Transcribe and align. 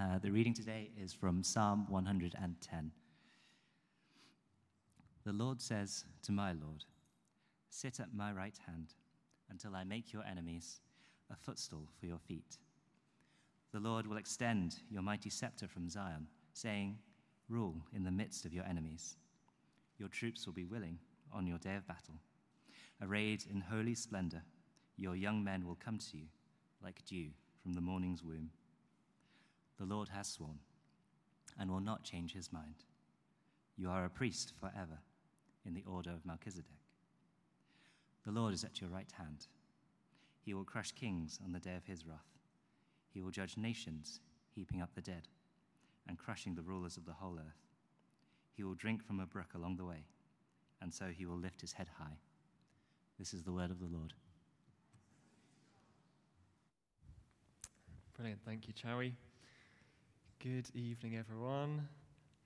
Uh, 0.00 0.16
the 0.16 0.30
reading 0.30 0.54
today 0.54 0.92
is 0.96 1.12
from 1.12 1.42
Psalm 1.42 1.84
110. 1.88 2.92
The 5.24 5.32
Lord 5.32 5.60
says 5.60 6.04
to 6.22 6.30
my 6.30 6.52
Lord, 6.52 6.84
Sit 7.68 7.98
at 7.98 8.14
my 8.14 8.30
right 8.30 8.56
hand 8.64 8.94
until 9.50 9.74
I 9.74 9.82
make 9.82 10.12
your 10.12 10.22
enemies 10.22 10.78
a 11.32 11.34
footstool 11.34 11.88
for 11.98 12.06
your 12.06 12.20
feet. 12.20 12.58
The 13.72 13.80
Lord 13.80 14.06
will 14.06 14.18
extend 14.18 14.76
your 14.88 15.02
mighty 15.02 15.30
scepter 15.30 15.66
from 15.66 15.88
Zion, 15.88 16.28
saying, 16.52 16.98
Rule 17.48 17.82
in 17.92 18.04
the 18.04 18.12
midst 18.12 18.44
of 18.44 18.54
your 18.54 18.66
enemies. 18.66 19.16
Your 19.98 20.08
troops 20.08 20.46
will 20.46 20.54
be 20.54 20.64
willing 20.64 21.00
on 21.32 21.44
your 21.44 21.58
day 21.58 21.74
of 21.74 21.88
battle. 21.88 22.20
Arrayed 23.02 23.42
in 23.50 23.62
holy 23.62 23.96
splendor, 23.96 24.42
your 24.96 25.16
young 25.16 25.42
men 25.42 25.66
will 25.66 25.78
come 25.84 25.98
to 25.98 26.16
you 26.16 26.26
like 26.84 27.04
dew 27.04 27.30
from 27.60 27.72
the 27.72 27.80
morning's 27.80 28.22
womb. 28.22 28.50
The 29.78 29.86
Lord 29.86 30.08
has 30.08 30.28
sworn 30.28 30.58
and 31.58 31.70
will 31.70 31.80
not 31.80 32.02
change 32.02 32.32
his 32.32 32.52
mind. 32.52 32.84
You 33.76 33.90
are 33.90 34.04
a 34.04 34.10
priest 34.10 34.52
forever 34.60 34.98
in 35.64 35.74
the 35.74 35.84
order 35.86 36.10
of 36.10 36.26
Melchizedek. 36.26 36.70
The 38.24 38.32
Lord 38.32 38.52
is 38.54 38.64
at 38.64 38.80
your 38.80 38.90
right 38.90 39.10
hand. 39.16 39.46
He 40.44 40.52
will 40.54 40.64
crush 40.64 40.92
kings 40.92 41.38
on 41.44 41.52
the 41.52 41.60
day 41.60 41.76
of 41.76 41.84
his 41.84 42.06
wrath. 42.06 42.38
He 43.10 43.20
will 43.20 43.30
judge 43.30 43.56
nations, 43.56 44.20
heaping 44.54 44.82
up 44.82 44.94
the 44.94 45.00
dead 45.00 45.28
and 46.08 46.18
crushing 46.18 46.54
the 46.54 46.62
rulers 46.62 46.96
of 46.96 47.04
the 47.04 47.12
whole 47.12 47.38
earth. 47.38 47.66
He 48.56 48.64
will 48.64 48.74
drink 48.74 49.04
from 49.04 49.20
a 49.20 49.26
brook 49.26 49.54
along 49.54 49.76
the 49.76 49.84
way, 49.84 50.06
and 50.80 50.92
so 50.92 51.06
he 51.06 51.26
will 51.26 51.36
lift 51.36 51.60
his 51.60 51.72
head 51.72 51.88
high. 51.98 52.18
This 53.18 53.32
is 53.34 53.42
the 53.42 53.52
word 53.52 53.70
of 53.70 53.78
the 53.78 53.86
Lord. 53.86 54.14
Brilliant. 58.14 58.40
Thank 58.44 58.66
you, 58.66 58.74
Chowie. 58.74 59.12
Good 60.40 60.68
evening, 60.72 61.16
everyone. 61.16 61.88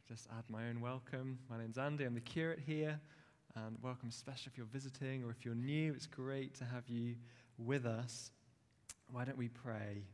Just 0.09 0.27
add 0.39 0.45
my 0.49 0.71
own 0.71 0.81
welcome. 0.81 1.39
My 1.51 1.59
name's 1.59 1.77
Andy. 1.77 2.05
I'm 2.05 2.15
the 2.15 2.23
curate 2.23 2.61
here. 2.67 2.99
And 3.55 3.77
welcome, 3.83 4.09
especially 4.09 4.51
if 4.51 4.57
you're 4.57 4.65
visiting 4.65 5.23
or 5.23 5.31
if 5.31 5.45
you're 5.45 5.55
new. 5.55 5.93
It's 5.93 6.07
great 6.07 6.55
to 6.55 6.65
have 6.65 6.89
you 6.89 7.17
with 7.59 7.85
us. 7.85 8.31
Why 9.11 9.27
don't 9.27 9.37
we 9.37 9.49
pray 9.49 10.07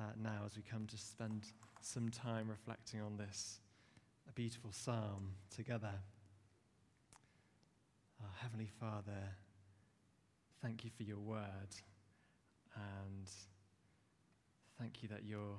uh, 0.00 0.12
now 0.18 0.44
as 0.46 0.56
we 0.56 0.62
come 0.62 0.86
to 0.86 0.96
spend 0.96 1.44
some 1.82 2.08
time 2.08 2.48
reflecting 2.48 3.02
on 3.02 3.18
this 3.18 3.60
a 4.26 4.32
beautiful 4.32 4.70
psalm 4.72 5.32
together? 5.54 5.92
Our 8.22 8.30
Heavenly 8.40 8.70
Father, 8.80 9.28
thank 10.62 10.84
you 10.84 10.90
for 10.96 11.02
your 11.02 11.18
word. 11.18 11.74
And 12.74 13.28
thank 14.80 15.02
you 15.02 15.10
that 15.10 15.24
your, 15.24 15.58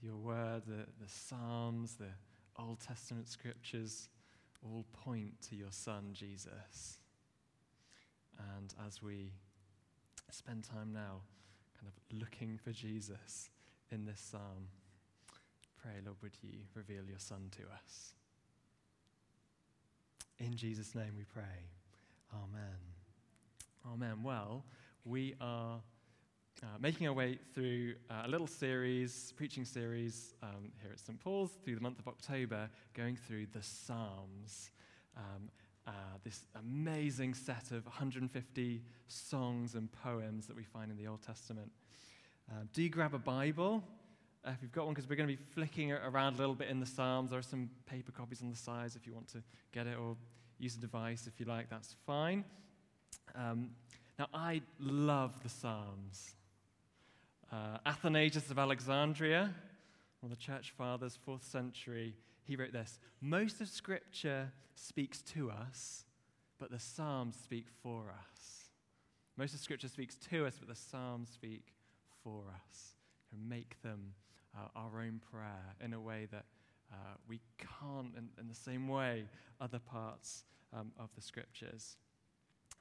your 0.00 0.16
word, 0.16 0.62
the, 0.66 0.86
the 1.00 1.08
Psalms, 1.08 1.96
the 1.96 2.10
Old 2.58 2.80
Testament 2.80 3.28
scriptures, 3.28 4.08
all 4.62 4.84
point 4.92 5.32
to 5.48 5.56
your 5.56 5.72
Son, 5.72 6.10
Jesus. 6.12 6.98
And 8.56 8.74
as 8.86 9.02
we 9.02 9.32
spend 10.30 10.64
time 10.64 10.92
now 10.92 11.22
kind 11.78 11.86
of 11.86 12.18
looking 12.18 12.58
for 12.62 12.70
Jesus 12.70 13.50
in 13.90 14.04
this 14.04 14.20
psalm, 14.20 14.68
pray, 15.80 16.00
Lord, 16.04 16.16
would 16.22 16.36
you 16.42 16.60
reveal 16.74 17.04
your 17.08 17.18
Son 17.18 17.50
to 17.52 17.62
us? 17.62 18.14
In 20.38 20.56
Jesus' 20.56 20.94
name 20.94 21.12
we 21.16 21.24
pray. 21.24 21.68
Amen. 22.32 22.78
Amen. 23.86 24.22
Well, 24.22 24.64
we 25.04 25.34
are 25.40 25.80
uh, 26.62 26.66
making 26.80 27.06
our 27.06 27.12
way 27.12 27.38
through 27.54 27.94
uh, 28.10 28.22
a 28.24 28.28
little 28.28 28.46
series, 28.46 29.32
preaching 29.36 29.64
series 29.64 30.34
um, 30.42 30.72
here 30.80 30.92
at 30.92 30.98
St. 30.98 31.18
Paul's 31.20 31.50
through 31.64 31.74
the 31.74 31.80
month 31.80 31.98
of 31.98 32.08
October, 32.08 32.68
going 32.94 33.16
through 33.16 33.46
the 33.52 33.62
Psalms. 33.62 34.70
Um, 35.16 35.50
uh, 35.86 35.90
this 36.24 36.46
amazing 36.58 37.34
set 37.34 37.70
of 37.72 37.84
150 37.84 38.82
songs 39.08 39.74
and 39.74 39.90
poems 39.92 40.46
that 40.46 40.56
we 40.56 40.62
find 40.62 40.90
in 40.90 40.96
the 40.96 41.06
Old 41.06 41.22
Testament. 41.22 41.70
Uh, 42.50 42.62
do 42.72 42.82
you 42.82 42.88
grab 42.88 43.14
a 43.14 43.18
Bible 43.18 43.82
uh, 44.46 44.50
if 44.50 44.58
you've 44.60 44.72
got 44.72 44.84
one, 44.84 44.94
because 44.94 45.08
we're 45.08 45.16
going 45.16 45.28
to 45.28 45.34
be 45.34 45.42
flicking 45.54 45.92
around 45.92 46.34
a 46.34 46.38
little 46.38 46.54
bit 46.54 46.68
in 46.68 46.78
the 46.78 46.86
Psalms. 46.86 47.30
There 47.30 47.38
are 47.38 47.42
some 47.42 47.70
paper 47.86 48.12
copies 48.12 48.42
on 48.42 48.50
the 48.50 48.56
sides 48.56 48.94
if 48.94 49.06
you 49.06 49.14
want 49.14 49.28
to 49.28 49.42
get 49.72 49.86
it, 49.86 49.96
or 49.98 50.16
use 50.58 50.76
a 50.76 50.80
device 50.80 51.26
if 51.26 51.40
you 51.40 51.46
like, 51.46 51.70
that's 51.70 51.96
fine. 52.06 52.44
Um, 53.34 53.70
now, 54.18 54.28
I 54.34 54.60
love 54.78 55.42
the 55.42 55.48
Psalms. 55.48 56.34
Uh, 57.54 57.78
Athanasius 57.86 58.50
of 58.50 58.58
Alexandria, 58.58 59.54
one 60.18 60.32
of 60.32 60.36
the 60.36 60.44
church 60.44 60.72
fathers, 60.76 61.16
fourth 61.24 61.44
century, 61.44 62.16
he 62.42 62.56
wrote 62.56 62.72
this 62.72 62.98
Most 63.20 63.60
of 63.60 63.68
Scripture 63.68 64.50
speaks 64.74 65.22
to 65.22 65.52
us, 65.52 66.04
but 66.58 66.72
the 66.72 66.80
Psalms 66.80 67.36
speak 67.40 67.66
for 67.80 68.06
us. 68.10 68.70
Most 69.36 69.54
of 69.54 69.60
Scripture 69.60 69.86
speaks 69.86 70.16
to 70.30 70.46
us, 70.46 70.56
but 70.58 70.68
the 70.68 70.74
Psalms 70.74 71.30
speak 71.32 71.74
for 72.24 72.42
us. 72.48 72.96
And 73.32 73.48
make 73.48 73.80
them 73.82 74.14
uh, 74.56 74.66
our 74.74 75.00
own 75.00 75.20
prayer 75.30 75.76
in 75.80 75.92
a 75.92 76.00
way 76.00 76.26
that 76.32 76.46
uh, 76.92 76.96
we 77.28 77.40
can't, 77.58 78.16
in, 78.16 78.30
in, 78.40 78.48
the 78.48 78.54
same 78.54 78.88
way, 78.88 79.26
other 79.60 79.78
parts 79.78 80.42
um, 80.72 80.90
of 80.98 81.08
the 81.14 81.22
Scriptures. 81.22 81.98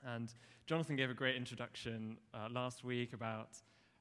And 0.03 0.33
Jonathan 0.65 0.95
gave 0.95 1.11
a 1.11 1.15
great 1.15 1.35
introduction 1.35 2.17
uh, 2.33 2.47
last 2.51 2.83
week 2.83 3.13
about 3.13 3.49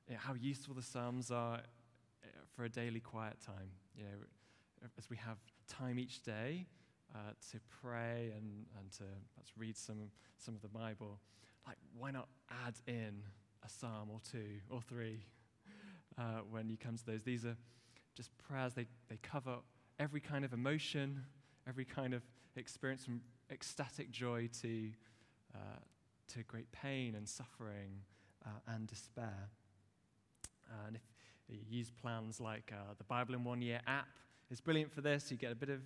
you 0.08 0.14
know, 0.14 0.20
how 0.20 0.34
useful 0.34 0.74
the 0.74 0.82
Psalms 0.82 1.30
are 1.30 1.56
uh, 1.56 2.26
for 2.54 2.64
a 2.64 2.68
daily 2.68 3.00
quiet 3.00 3.36
time. 3.44 3.70
You 3.96 4.04
know, 4.04 4.88
as 4.98 5.08
we 5.08 5.16
have 5.16 5.38
time 5.68 5.98
each 5.98 6.22
day 6.22 6.66
uh, 7.14 7.18
to 7.50 7.58
pray 7.82 8.32
and, 8.36 8.66
and 8.78 8.90
to 8.92 9.04
let's 9.36 9.52
read 9.56 9.76
some, 9.76 10.10
some 10.38 10.54
of 10.54 10.62
the 10.62 10.68
Bible, 10.68 11.20
like 11.66 11.76
why 11.96 12.10
not 12.10 12.28
add 12.66 12.74
in 12.86 13.22
a 13.64 13.68
psalm 13.68 14.08
or 14.10 14.20
two 14.30 14.58
or 14.70 14.80
three 14.82 15.24
uh, 16.18 16.40
when 16.50 16.68
you 16.68 16.76
come 16.76 16.96
to 16.96 17.06
those? 17.06 17.22
These 17.22 17.44
are 17.44 17.56
just 18.14 18.36
prayers, 18.38 18.74
they, 18.74 18.86
they 19.08 19.18
cover 19.22 19.56
every 19.98 20.20
kind 20.20 20.44
of 20.44 20.52
emotion, 20.52 21.24
every 21.68 21.84
kind 21.84 22.14
of 22.14 22.22
experience 22.56 23.04
from 23.04 23.20
ecstatic 23.50 24.10
joy 24.10 24.48
to, 24.60 24.90
uh, 25.54 25.78
to 26.32 26.42
great 26.44 26.70
pain 26.72 27.14
and 27.14 27.28
suffering 27.28 28.00
uh, 28.44 28.74
and 28.74 28.86
despair. 28.86 29.50
And 30.86 30.96
if 30.96 31.02
you 31.48 31.58
use 31.68 31.90
plans 31.90 32.40
like 32.40 32.72
uh, 32.72 32.94
the 32.98 33.04
Bible 33.04 33.34
in 33.34 33.44
One 33.44 33.62
Year 33.62 33.80
app, 33.86 34.08
it's 34.50 34.60
brilliant 34.60 34.92
for 34.92 35.00
this. 35.00 35.30
You 35.30 35.36
get 35.36 35.52
a 35.52 35.56
bit 35.56 35.70
of 35.70 35.80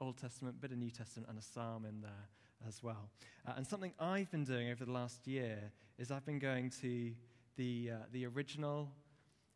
Old 0.00 0.16
Testament, 0.16 0.56
a 0.58 0.60
bit 0.60 0.72
of 0.72 0.78
New 0.78 0.90
Testament, 0.90 1.28
and 1.28 1.38
a 1.38 1.42
psalm 1.42 1.84
in 1.84 2.00
there 2.00 2.28
as 2.66 2.82
well. 2.82 3.10
Uh, 3.46 3.52
and 3.56 3.66
something 3.66 3.92
I've 3.98 4.30
been 4.30 4.44
doing 4.44 4.70
over 4.70 4.84
the 4.84 4.92
last 4.92 5.26
year 5.26 5.72
is 5.98 6.10
I've 6.10 6.26
been 6.26 6.38
going 6.38 6.70
to 6.82 7.12
the, 7.56 7.90
uh, 7.92 7.96
the 8.12 8.26
original 8.26 8.88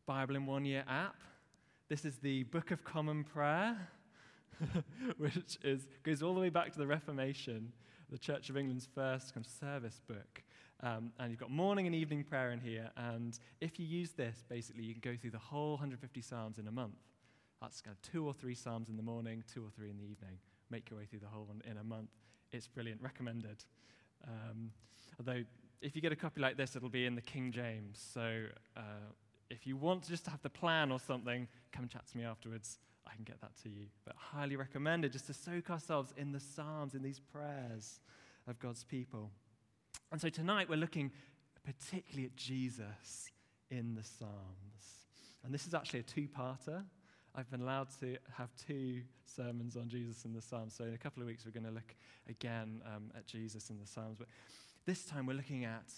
Bible 0.07 0.37
in 0.37 0.47
One 0.47 0.65
Year 0.65 0.85
app. 0.89 1.17
This 1.89 2.05
is 2.05 2.17
the 2.19 2.45
Book 2.45 2.71
of 2.71 2.85
Common 2.85 3.25
Prayer, 3.25 3.77
which 5.19 5.59
is, 5.63 5.87
goes 6.03 6.23
all 6.23 6.35
the 6.35 6.41
way 6.41 6.49
back 6.49 6.73
to 6.73 6.79
the 6.79 6.87
Reformation, 6.87 7.73
the 8.11 8.19
Church 8.19 8.51
of 8.51 8.57
England's 8.57 8.89
first 8.95 9.35
kind 9.35 9.45
of 9.47 9.53
service 9.53 10.01
book. 10.07 10.43
Um, 10.83 11.13
and 11.19 11.31
you've 11.31 11.39
got 11.39 11.51
morning 11.51 11.87
and 11.87 11.95
evening 11.95 12.25
prayer 12.25 12.51
in 12.51 12.61
here. 12.61 12.91
And 12.97 13.39
if 13.61 13.79
you 13.79 13.87
use 13.87 14.13
this, 14.13 14.45
basically, 14.49 14.83
you 14.83 14.95
can 14.95 15.13
go 15.13 15.17
through 15.17 15.31
the 15.31 15.39
whole 15.39 15.73
150 15.73 16.21
Psalms 16.21 16.59
in 16.59 16.67
a 16.67 16.73
month. 16.73 16.97
That's 17.61 17.81
kind 17.81 17.97
of 17.97 18.11
two 18.11 18.27
or 18.27 18.35
three 18.35 18.57
Psalms 18.57 18.89
in 18.89 18.97
the 18.97 19.03
morning, 19.03 19.45
two 19.53 19.65
or 19.65 19.71
three 19.71 19.91
in 19.91 19.97
the 19.97 20.03
evening. 20.03 20.39
Make 20.71 20.91
your 20.91 20.99
way 20.99 21.05
through 21.07 21.21
the 21.21 21.29
whole 21.29 21.45
one 21.45 21.63
in 21.71 21.77
a 21.77 21.85
month. 21.85 22.11
It's 22.53 22.67
brilliant. 22.67 23.01
Recommended. 23.01 23.65
Um, 24.27 24.73
although, 25.19 25.45
if 25.81 25.95
you 25.95 26.03
get 26.03 26.11
a 26.11 26.17
copy 26.17 26.41
like 26.41 26.57
this, 26.57 26.75
it'll 26.75 26.89
be 26.89 27.07
in 27.07 27.15
the 27.15 27.23
King 27.23 27.53
James. 27.53 28.05
So, 28.13 28.47
uh, 28.77 29.13
if 29.51 29.67
you 29.67 29.77
want 29.77 30.09
just 30.09 30.25
to 30.25 30.31
have 30.31 30.43
the 30.43 30.51
plan 30.51 30.91
or 30.91 30.99
something, 30.99 31.47
come 31.71 31.87
chat 31.87 32.07
to 32.09 32.17
me 32.17 32.25
afterwards. 32.25 32.79
I 33.07 33.15
can 33.15 33.25
get 33.25 33.41
that 33.41 33.53
to 33.63 33.69
you. 33.69 33.87
But 34.05 34.17
highly 34.17 34.57
recommended 34.57 35.13
just 35.13 35.27
to 35.27 35.35
soak 35.35 35.71
ourselves 35.71 36.13
in 36.17 36.33
the 36.33 36.41
Psalms, 36.41 36.95
in 36.95 37.03
these 37.03 37.21
prayers 37.21 38.01
of 38.49 38.59
God's 38.59 38.83
people. 38.83 39.31
And 40.13 40.21
so 40.21 40.29
tonight 40.29 40.69
we're 40.69 40.77
looking 40.77 41.11
particularly 41.65 42.27
at 42.27 42.37
Jesus 42.37 43.31
in 43.71 43.95
the 43.95 44.05
Psalms. 44.05 45.07
And 45.43 45.55
this 45.55 45.67
is 45.67 45.73
actually 45.73 46.01
a 46.01 46.03
two 46.03 46.29
parter. 46.29 46.85
I've 47.35 47.51
been 47.51 47.63
allowed 47.63 47.89
to 48.01 48.19
have 48.37 48.51
two 48.55 49.01
sermons 49.25 49.75
on 49.75 49.89
Jesus 49.89 50.27
in 50.27 50.35
the 50.35 50.43
Psalms. 50.43 50.75
So 50.75 50.85
in 50.85 50.93
a 50.93 50.99
couple 50.99 51.23
of 51.23 51.29
weeks, 51.29 51.47
we're 51.47 51.59
going 51.59 51.65
to 51.65 51.73
look 51.73 51.95
again 52.29 52.83
um, 52.95 53.11
at 53.17 53.27
Jesus 53.27 53.71
in 53.71 53.79
the 53.79 53.87
Psalms. 53.87 54.19
But 54.19 54.29
this 54.85 55.07
time, 55.07 55.25
we're 55.25 55.33
looking 55.33 55.65
at 55.65 55.91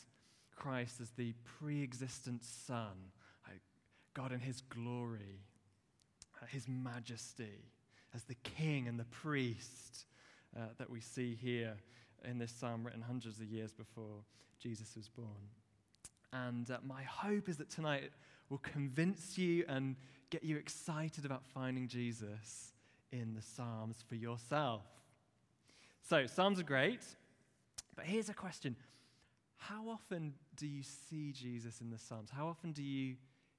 Christ 0.54 1.00
as 1.00 1.10
the 1.10 1.34
pre 1.58 1.82
existent 1.82 2.44
Son, 2.44 3.10
God 4.14 4.30
in 4.30 4.38
his 4.38 4.60
glory, 4.60 5.40
his 6.50 6.68
majesty, 6.68 7.72
as 8.14 8.22
the 8.22 8.36
king 8.36 8.86
and 8.86 8.96
the 8.96 9.06
priest 9.06 10.06
uh, 10.56 10.60
that 10.78 10.88
we 10.88 11.00
see 11.00 11.34
here 11.34 11.74
in 12.24 12.38
this 12.38 12.52
psalm 12.52 12.84
written 12.84 13.02
hundreds 13.02 13.40
of 13.40 13.46
years 13.46 13.72
before 13.72 14.24
Jesus 14.60 14.96
was 14.96 15.08
born. 15.08 15.28
And 16.32 16.70
uh, 16.70 16.78
my 16.84 17.02
hope 17.02 17.48
is 17.48 17.56
that 17.58 17.70
tonight 17.70 18.10
will 18.48 18.58
convince 18.58 19.38
you 19.38 19.64
and 19.68 19.96
get 20.30 20.42
you 20.42 20.56
excited 20.56 21.24
about 21.24 21.46
finding 21.46 21.86
Jesus 21.86 22.72
in 23.12 23.34
the 23.34 23.42
Psalms 23.42 24.02
for 24.08 24.16
yourself. 24.16 24.82
So, 26.02 26.26
Psalms 26.26 26.58
are 26.58 26.64
great, 26.64 27.04
but 27.94 28.04
here's 28.04 28.28
a 28.28 28.34
question 28.34 28.76
How 29.56 29.88
often 29.88 30.34
do 30.56 30.66
you 30.66 30.82
see 30.82 31.32
Jesus 31.32 31.80
in 31.80 31.90
the 31.90 31.98
Psalms? 31.98 32.30
How 32.30 32.48
often 32.48 32.72
do 32.72 32.82
you 32.82 33.14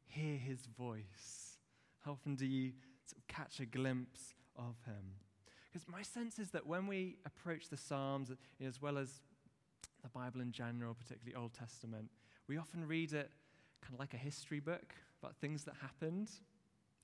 hear 0.08 0.38
his 0.38 0.66
voice? 0.78 1.58
How 2.04 2.12
often 2.12 2.36
do 2.36 2.46
you 2.46 2.74
sort 3.06 3.20
of 3.20 3.28
catch 3.28 3.60
a 3.60 3.66
glimpse 3.66 4.34
of 4.58 4.76
him? 4.86 5.25
Because 5.76 5.90
my 5.90 6.04
sense 6.04 6.40
is 6.40 6.52
that 6.52 6.66
when 6.66 6.88
we 6.88 7.18
approach 7.26 7.68
the 7.68 7.76
Psalms, 7.76 8.32
as 8.66 8.82
well 8.82 8.98
as 8.98 9.20
the 10.04 10.08
Bible 10.08 10.40
in 10.40 10.54
general, 10.54 10.94
particularly 10.94 11.36
Old 11.36 11.54
Testament, 11.54 12.10
we 12.48 12.58
often 12.58 12.88
read 12.88 13.12
it 13.12 13.30
kind 13.82 13.94
of 13.94 14.00
like 14.00 14.14
a 14.14 14.18
history 14.18 14.62
book 14.62 14.96
about 15.22 15.36
things 15.36 15.66
that 15.66 15.74
happened. 15.82 16.32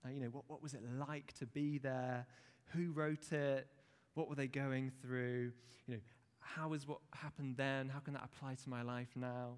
Uh, 0.05 0.09
you 0.11 0.21
know, 0.21 0.29
what, 0.29 0.45
what 0.47 0.63
was 0.63 0.73
it 0.73 0.83
like 1.09 1.33
to 1.39 1.45
be 1.47 1.79
there? 1.79 2.25
Who 2.67 2.93
wrote 2.93 3.33
it? 3.33 3.67
What 4.13 4.29
were 4.29 4.35
they 4.35 4.47
going 4.47 4.93
through? 5.01 5.51
You 5.85 5.95
know, 5.95 6.01
how 6.39 6.71
is 6.71 6.87
what 6.87 6.99
happened 7.13 7.57
then? 7.57 7.89
How 7.89 7.99
can 7.99 8.13
that 8.13 8.23
apply 8.23 8.55
to 8.55 8.69
my 8.69 8.83
life 8.83 9.09
now? 9.17 9.55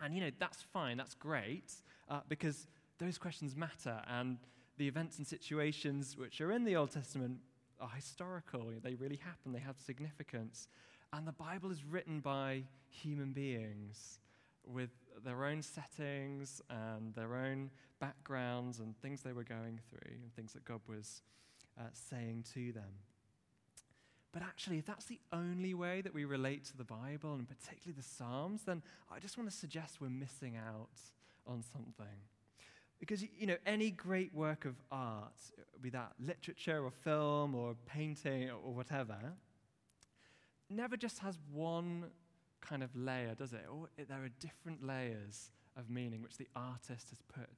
And, 0.00 0.12
you 0.12 0.20
know, 0.20 0.32
that's 0.40 0.60
fine, 0.60 0.96
that's 0.96 1.14
great, 1.14 1.72
uh, 2.08 2.22
because 2.28 2.66
those 2.98 3.16
questions 3.16 3.54
matter. 3.54 4.02
And 4.08 4.38
the 4.76 4.88
events 4.88 5.18
and 5.18 5.26
situations 5.26 6.16
which 6.16 6.40
are 6.40 6.50
in 6.50 6.64
the 6.64 6.74
Old 6.74 6.90
Testament 6.90 7.38
are 7.80 7.90
historical. 7.94 8.72
They 8.82 8.94
really 8.94 9.16
happen, 9.16 9.52
they 9.52 9.60
have 9.60 9.78
significance. 9.78 10.68
And 11.12 11.26
the 11.26 11.32
Bible 11.32 11.70
is 11.70 11.84
written 11.84 12.20
by 12.20 12.64
human 12.88 13.32
beings 13.32 14.18
with 14.66 14.90
their 15.24 15.44
own 15.44 15.62
settings 15.62 16.60
and 16.68 17.14
their 17.14 17.34
own 17.34 17.70
backgrounds 18.00 18.80
and 18.80 18.96
things 19.00 19.22
they 19.22 19.32
were 19.32 19.44
going 19.44 19.78
through 19.88 20.12
and 20.22 20.34
things 20.34 20.52
that 20.54 20.64
God 20.64 20.80
was 20.88 21.22
uh, 21.78 21.84
saying 21.92 22.44
to 22.54 22.72
them. 22.72 23.00
But 24.32 24.42
actually, 24.42 24.78
if 24.78 24.86
that's 24.86 25.04
the 25.04 25.20
only 25.32 25.74
way 25.74 26.00
that 26.00 26.12
we 26.12 26.24
relate 26.24 26.64
to 26.66 26.76
the 26.76 26.84
Bible, 26.84 27.34
and 27.34 27.48
particularly 27.48 27.94
the 27.96 28.02
Psalms, 28.02 28.62
then 28.66 28.82
I 29.08 29.20
just 29.20 29.38
want 29.38 29.48
to 29.48 29.56
suggest 29.56 30.00
we're 30.00 30.08
missing 30.08 30.56
out 30.56 30.88
on 31.46 31.62
something. 31.72 32.18
Because, 33.06 33.22
you 33.22 33.46
know, 33.46 33.58
any 33.66 33.90
great 33.90 34.34
work 34.34 34.64
of 34.64 34.76
art, 34.90 35.34
be 35.82 35.90
that 35.90 36.12
literature 36.18 36.82
or 36.82 36.90
film 36.90 37.54
or 37.54 37.76
painting 37.84 38.48
or 38.50 38.72
whatever, 38.72 39.18
never 40.70 40.96
just 40.96 41.18
has 41.18 41.36
one 41.52 42.06
kind 42.62 42.82
of 42.82 42.96
layer, 42.96 43.34
does 43.34 43.52
it? 43.52 43.66
Or 43.70 43.88
there 44.08 44.24
are 44.24 44.30
different 44.40 44.82
layers 44.82 45.50
of 45.76 45.90
meaning 45.90 46.22
which 46.22 46.38
the 46.38 46.48
artist 46.56 47.10
has 47.10 47.20
put 47.30 47.50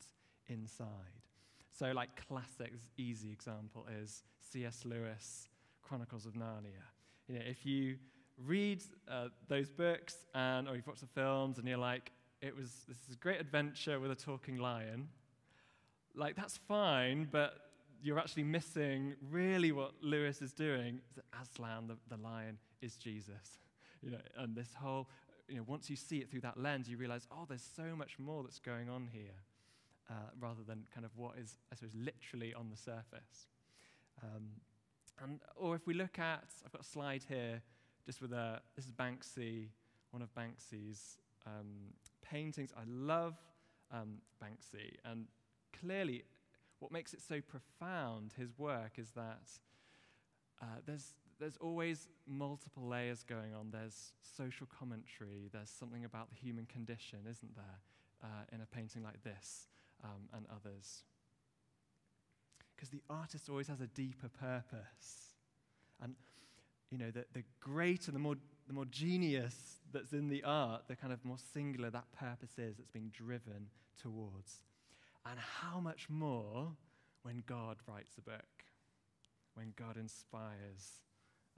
inside. 0.48 1.22
So, 1.70 1.92
like, 1.92 2.26
classic, 2.26 2.72
easy 2.96 3.30
example 3.30 3.86
is 4.02 4.24
C.S. 4.40 4.84
Lewis 4.84 5.48
Chronicles 5.80 6.26
of 6.26 6.32
Narnia. 6.32 6.82
You 7.28 7.36
know, 7.36 7.44
if 7.46 7.64
you 7.64 7.98
read 8.44 8.82
uh, 9.08 9.28
those 9.46 9.70
books 9.70 10.26
and, 10.34 10.68
or 10.68 10.74
you've 10.74 10.88
watched 10.88 11.02
the 11.02 11.06
films 11.06 11.58
and 11.58 11.68
you're 11.68 11.78
like, 11.78 12.10
it 12.42 12.56
was 12.56 12.84
this 12.88 12.96
is 13.08 13.14
a 13.14 13.18
great 13.18 13.40
adventure 13.40 14.00
with 14.00 14.10
a 14.10 14.16
talking 14.16 14.56
lion, 14.56 15.08
like 16.16 16.36
that's 16.36 16.56
fine, 16.56 17.28
but 17.30 17.58
you're 18.02 18.18
actually 18.18 18.44
missing 18.44 19.14
really 19.30 19.72
what 19.72 19.92
Lewis 20.02 20.42
is 20.42 20.52
doing. 20.52 21.00
Aslan, 21.40 21.88
the, 21.88 21.96
the 22.08 22.22
lion, 22.22 22.58
is 22.80 22.96
Jesus. 22.96 23.32
You 24.02 24.12
know, 24.12 24.18
and 24.36 24.54
this 24.54 24.68
whole, 24.74 25.08
you 25.48 25.56
know, 25.56 25.64
once 25.66 25.88
you 25.88 25.96
see 25.96 26.18
it 26.18 26.30
through 26.30 26.42
that 26.42 26.58
lens, 26.60 26.86
you 26.88 26.96
realize, 26.96 27.26
oh, 27.32 27.44
there's 27.48 27.66
so 27.74 27.96
much 27.96 28.18
more 28.18 28.44
that's 28.44 28.60
going 28.60 28.88
on 28.88 29.08
here, 29.10 29.34
uh, 30.08 30.28
rather 30.38 30.62
than 30.64 30.86
kind 30.94 31.04
of 31.04 31.10
what 31.16 31.38
is, 31.38 31.56
I 31.72 31.76
suppose, 31.76 31.94
literally 31.94 32.54
on 32.54 32.68
the 32.70 32.76
surface. 32.76 33.48
Um, 34.22 34.60
and, 35.24 35.40
or 35.56 35.74
if 35.74 35.86
we 35.86 35.94
look 35.94 36.18
at, 36.18 36.44
I've 36.64 36.70
got 36.70 36.82
a 36.82 36.84
slide 36.84 37.24
here, 37.26 37.62
just 38.04 38.20
with 38.20 38.32
a, 38.32 38.60
this 38.76 38.84
is 38.84 38.92
Banksy, 38.92 39.70
one 40.10 40.22
of 40.22 40.28
Banksy's 40.34 41.16
um, 41.46 41.94
paintings. 42.22 42.72
I 42.76 42.82
love 42.86 43.34
um, 43.90 44.18
Banksy. 44.40 44.92
And 45.04 45.26
clearly, 45.80 46.24
what 46.78 46.92
makes 46.92 47.14
it 47.14 47.20
so 47.20 47.40
profound, 47.40 48.34
his 48.36 48.56
work, 48.58 48.92
is 48.98 49.10
that 49.10 49.48
uh, 50.62 50.66
there's, 50.86 51.14
there's 51.38 51.56
always 51.58 52.08
multiple 52.26 52.86
layers 52.86 53.22
going 53.22 53.54
on. 53.54 53.70
There's 53.70 54.12
social 54.36 54.66
commentary, 54.66 55.48
there's 55.52 55.70
something 55.70 56.04
about 56.04 56.30
the 56.30 56.36
human 56.36 56.66
condition, 56.66 57.20
isn't 57.28 57.54
there, 57.56 57.80
uh, 58.22 58.44
in 58.52 58.60
a 58.60 58.66
painting 58.66 59.02
like 59.02 59.22
this 59.22 59.68
um, 60.04 60.28
and 60.34 60.46
others. 60.50 61.02
Because 62.74 62.90
the 62.90 63.02
artist 63.08 63.48
always 63.48 63.68
has 63.68 63.80
a 63.80 63.86
deeper 63.86 64.28
purpose. 64.28 65.34
And, 66.02 66.14
you 66.90 66.98
know, 66.98 67.10
the, 67.10 67.24
the 67.32 67.42
greater, 67.60 68.12
the 68.12 68.18
more, 68.18 68.36
the 68.66 68.74
more 68.74 68.84
genius 68.84 69.76
that's 69.92 70.12
in 70.12 70.28
the 70.28 70.44
art, 70.44 70.82
the 70.88 70.96
kind 70.96 71.12
of 71.12 71.24
more 71.24 71.38
singular 71.54 71.88
that 71.90 72.04
purpose 72.18 72.58
is 72.58 72.76
that's 72.76 72.90
being 72.90 73.10
driven 73.14 73.68
towards. 74.00 74.60
And 75.30 75.38
how 75.38 75.80
much 75.80 76.08
more 76.08 76.72
when 77.22 77.42
God 77.46 77.76
writes 77.88 78.12
a 78.18 78.20
book, 78.20 78.64
when 79.54 79.72
God 79.76 79.96
inspires 79.96 81.00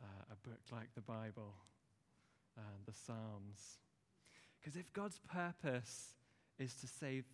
uh, 0.02 0.32
a 0.32 0.48
book 0.48 0.60
like 0.72 0.88
the 0.94 1.02
Bible 1.02 1.54
and 2.56 2.86
the 2.86 2.92
Psalms. 2.92 3.78
Because 4.58 4.76
if 4.76 4.92
God's 4.92 5.20
purpose 5.28 6.14
is 6.58 6.74
to 6.76 6.86
save 6.86 7.24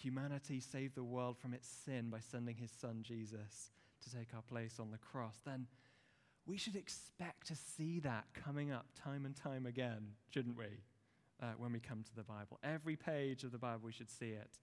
humanity 0.00 0.60
save 0.60 0.94
the 0.94 1.04
world 1.04 1.36
from 1.38 1.52
its 1.52 1.68
sin 1.68 2.08
by 2.10 2.18
sending 2.20 2.56
his 2.56 2.70
son 2.70 3.00
Jesus 3.02 3.70
to 4.02 4.10
take 4.10 4.28
our 4.34 4.42
place 4.42 4.78
on 4.80 4.90
the 4.90 4.98
cross, 4.98 5.36
then 5.44 5.66
we 6.46 6.56
should 6.56 6.76
expect 6.76 7.46
to 7.46 7.54
see 7.54 8.00
that 8.00 8.24
coming 8.32 8.72
up 8.72 8.86
time 9.04 9.26
and 9.26 9.36
time 9.36 9.66
again, 9.66 10.14
shouldn't 10.30 10.56
we? 10.56 10.82
Uh, 11.42 11.52
when 11.56 11.72
we 11.72 11.80
come 11.80 12.02
to 12.02 12.14
the 12.14 12.22
Bible. 12.22 12.58
Every 12.62 12.96
page 12.96 13.44
of 13.44 13.52
the 13.52 13.58
Bible, 13.58 13.80
we 13.84 13.92
should 13.92 14.10
see 14.10 14.30
it, 14.30 14.58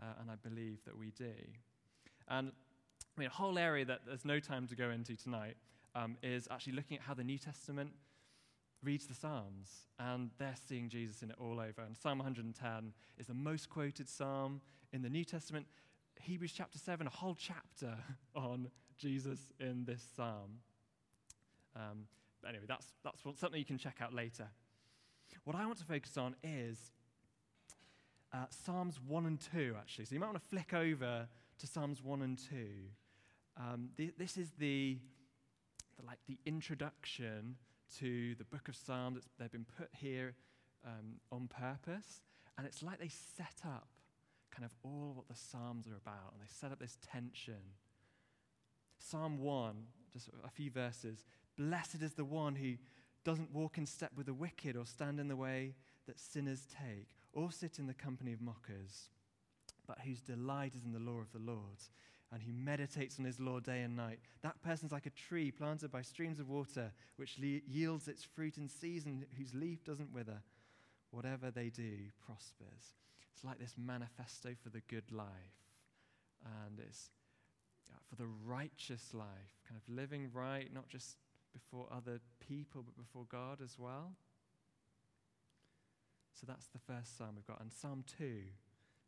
uh, 0.00 0.20
and 0.20 0.30
I 0.30 0.36
believe 0.36 0.84
that 0.84 0.96
we 0.96 1.10
do. 1.10 1.32
And 2.28 2.52
I 3.16 3.20
mean, 3.20 3.28
a 3.28 3.32
whole 3.32 3.58
area 3.58 3.84
that 3.84 4.00
there's 4.06 4.24
no 4.24 4.40
time 4.40 4.66
to 4.68 4.76
go 4.76 4.90
into 4.90 5.16
tonight 5.16 5.56
um, 5.94 6.16
is 6.22 6.48
actually 6.50 6.74
looking 6.74 6.96
at 6.96 7.02
how 7.02 7.14
the 7.14 7.24
New 7.24 7.38
Testament 7.38 7.92
reads 8.82 9.06
the 9.06 9.14
Psalms, 9.14 9.86
and 9.98 10.30
they're 10.38 10.54
seeing 10.68 10.88
Jesus 10.88 11.22
in 11.22 11.30
it 11.30 11.36
all 11.38 11.60
over. 11.60 11.82
And 11.84 11.96
Psalm 11.96 12.18
110 12.18 12.92
is 13.18 13.26
the 13.26 13.34
most 13.34 13.68
quoted 13.68 14.08
psalm 14.08 14.60
in 14.92 15.02
the 15.02 15.10
New 15.10 15.24
Testament. 15.24 15.66
Hebrews 16.20 16.52
chapter 16.56 16.78
7, 16.78 17.06
a 17.06 17.10
whole 17.10 17.34
chapter 17.34 17.96
on 18.34 18.70
Jesus 18.96 19.38
in 19.58 19.84
this 19.84 20.02
psalm. 20.16 20.60
Um, 21.76 22.06
anyway, 22.46 22.64
that's, 22.66 22.86
that's 23.04 23.22
something 23.22 23.58
you 23.58 23.66
can 23.66 23.78
check 23.78 23.98
out 24.00 24.14
later. 24.14 24.48
What 25.44 25.56
I 25.56 25.66
want 25.66 25.78
to 25.78 25.84
focus 25.84 26.16
on 26.16 26.34
is 26.42 26.90
uh, 28.32 28.46
Psalms 28.50 29.00
1 29.06 29.26
and 29.26 29.40
2, 29.52 29.74
actually. 29.78 30.04
So 30.04 30.14
you 30.14 30.20
might 30.20 30.26
want 30.26 30.42
to 30.42 30.48
flick 30.48 30.72
over 30.72 31.28
to 31.58 31.66
Psalms 31.66 32.02
1 32.02 32.22
and 32.22 32.38
2. 32.38 32.56
Um, 33.56 33.90
this 33.96 34.36
is 34.36 34.50
the, 34.58 34.98
the, 35.98 36.06
like 36.06 36.18
the 36.28 36.38
introduction 36.46 37.56
to 37.98 38.34
the 38.36 38.44
book 38.44 38.68
of 38.68 38.76
Psalms. 38.76 39.18
It's, 39.18 39.26
they've 39.38 39.50
been 39.50 39.66
put 39.76 39.90
here 39.92 40.34
um, 40.86 41.20
on 41.32 41.48
purpose, 41.48 42.22
and 42.56 42.66
it's 42.66 42.82
like 42.82 42.98
they 42.98 43.10
set 43.36 43.66
up 43.66 43.88
kind 44.50 44.64
of 44.64 44.70
all 44.82 45.12
what 45.14 45.28
the 45.28 45.34
Psalms 45.34 45.86
are 45.86 45.96
about, 45.96 46.32
and 46.32 46.40
they 46.40 46.48
set 46.48 46.72
up 46.72 46.78
this 46.78 46.96
tension. 47.12 47.74
Psalm 48.98 49.38
1, 49.38 49.74
just 50.12 50.28
a 50.44 50.50
few 50.50 50.70
verses. 50.70 51.24
Blessed 51.56 52.02
is 52.02 52.14
the 52.14 52.24
one 52.24 52.54
who 52.54 52.74
doesn't 53.24 53.52
walk 53.52 53.78
in 53.78 53.86
step 53.86 54.12
with 54.16 54.26
the 54.26 54.34
wicked, 54.34 54.76
or 54.76 54.86
stand 54.86 55.20
in 55.20 55.28
the 55.28 55.36
way 55.36 55.74
that 56.06 56.18
sinners 56.18 56.66
take, 56.80 57.08
or 57.32 57.52
sit 57.52 57.78
in 57.78 57.86
the 57.86 57.94
company 57.94 58.32
of 58.32 58.40
mockers, 58.40 59.08
but 59.86 60.00
whose 60.00 60.20
delight 60.20 60.74
is 60.74 60.84
in 60.84 60.92
the 60.92 60.98
law 60.98 61.18
of 61.18 61.32
the 61.32 61.38
Lord 61.38 61.78
and 62.32 62.42
who 62.42 62.52
meditates 62.52 63.18
on 63.18 63.24
his 63.24 63.40
law 63.40 63.58
day 63.58 63.82
and 63.82 63.96
night. 63.96 64.20
That 64.42 64.62
person's 64.62 64.92
like 64.92 65.06
a 65.06 65.10
tree 65.10 65.50
planted 65.50 65.90
by 65.90 66.02
streams 66.02 66.38
of 66.38 66.48
water, 66.48 66.92
which 67.16 67.38
le- 67.38 67.60
yields 67.66 68.06
its 68.06 68.22
fruit 68.22 68.56
in 68.56 68.68
season, 68.68 69.24
whose 69.36 69.54
leaf 69.54 69.84
doesn't 69.84 70.12
wither. 70.12 70.42
Whatever 71.10 71.50
they 71.50 71.70
do 71.70 71.96
prospers. 72.24 72.94
It's 73.34 73.44
like 73.44 73.58
this 73.58 73.74
manifesto 73.76 74.50
for 74.62 74.70
the 74.70 74.82
good 74.88 75.10
life. 75.10 75.26
And 76.44 76.78
it's 76.78 77.10
uh, 77.90 77.98
for 78.08 78.14
the 78.14 78.28
righteous 78.46 79.12
life, 79.12 79.58
kind 79.68 79.80
of 79.80 79.94
living 79.94 80.30
right, 80.32 80.72
not 80.72 80.88
just 80.88 81.16
before 81.52 81.88
other 81.90 82.20
people, 82.46 82.84
but 82.84 82.96
before 82.96 83.24
God 83.28 83.58
as 83.60 83.76
well. 83.76 84.12
So 86.40 86.46
that's 86.48 86.68
the 86.68 86.78
first 86.78 87.18
psalm 87.18 87.32
we've 87.36 87.46
got. 87.46 87.60
And 87.60 87.70
Psalm 87.70 88.02
2 88.18 88.44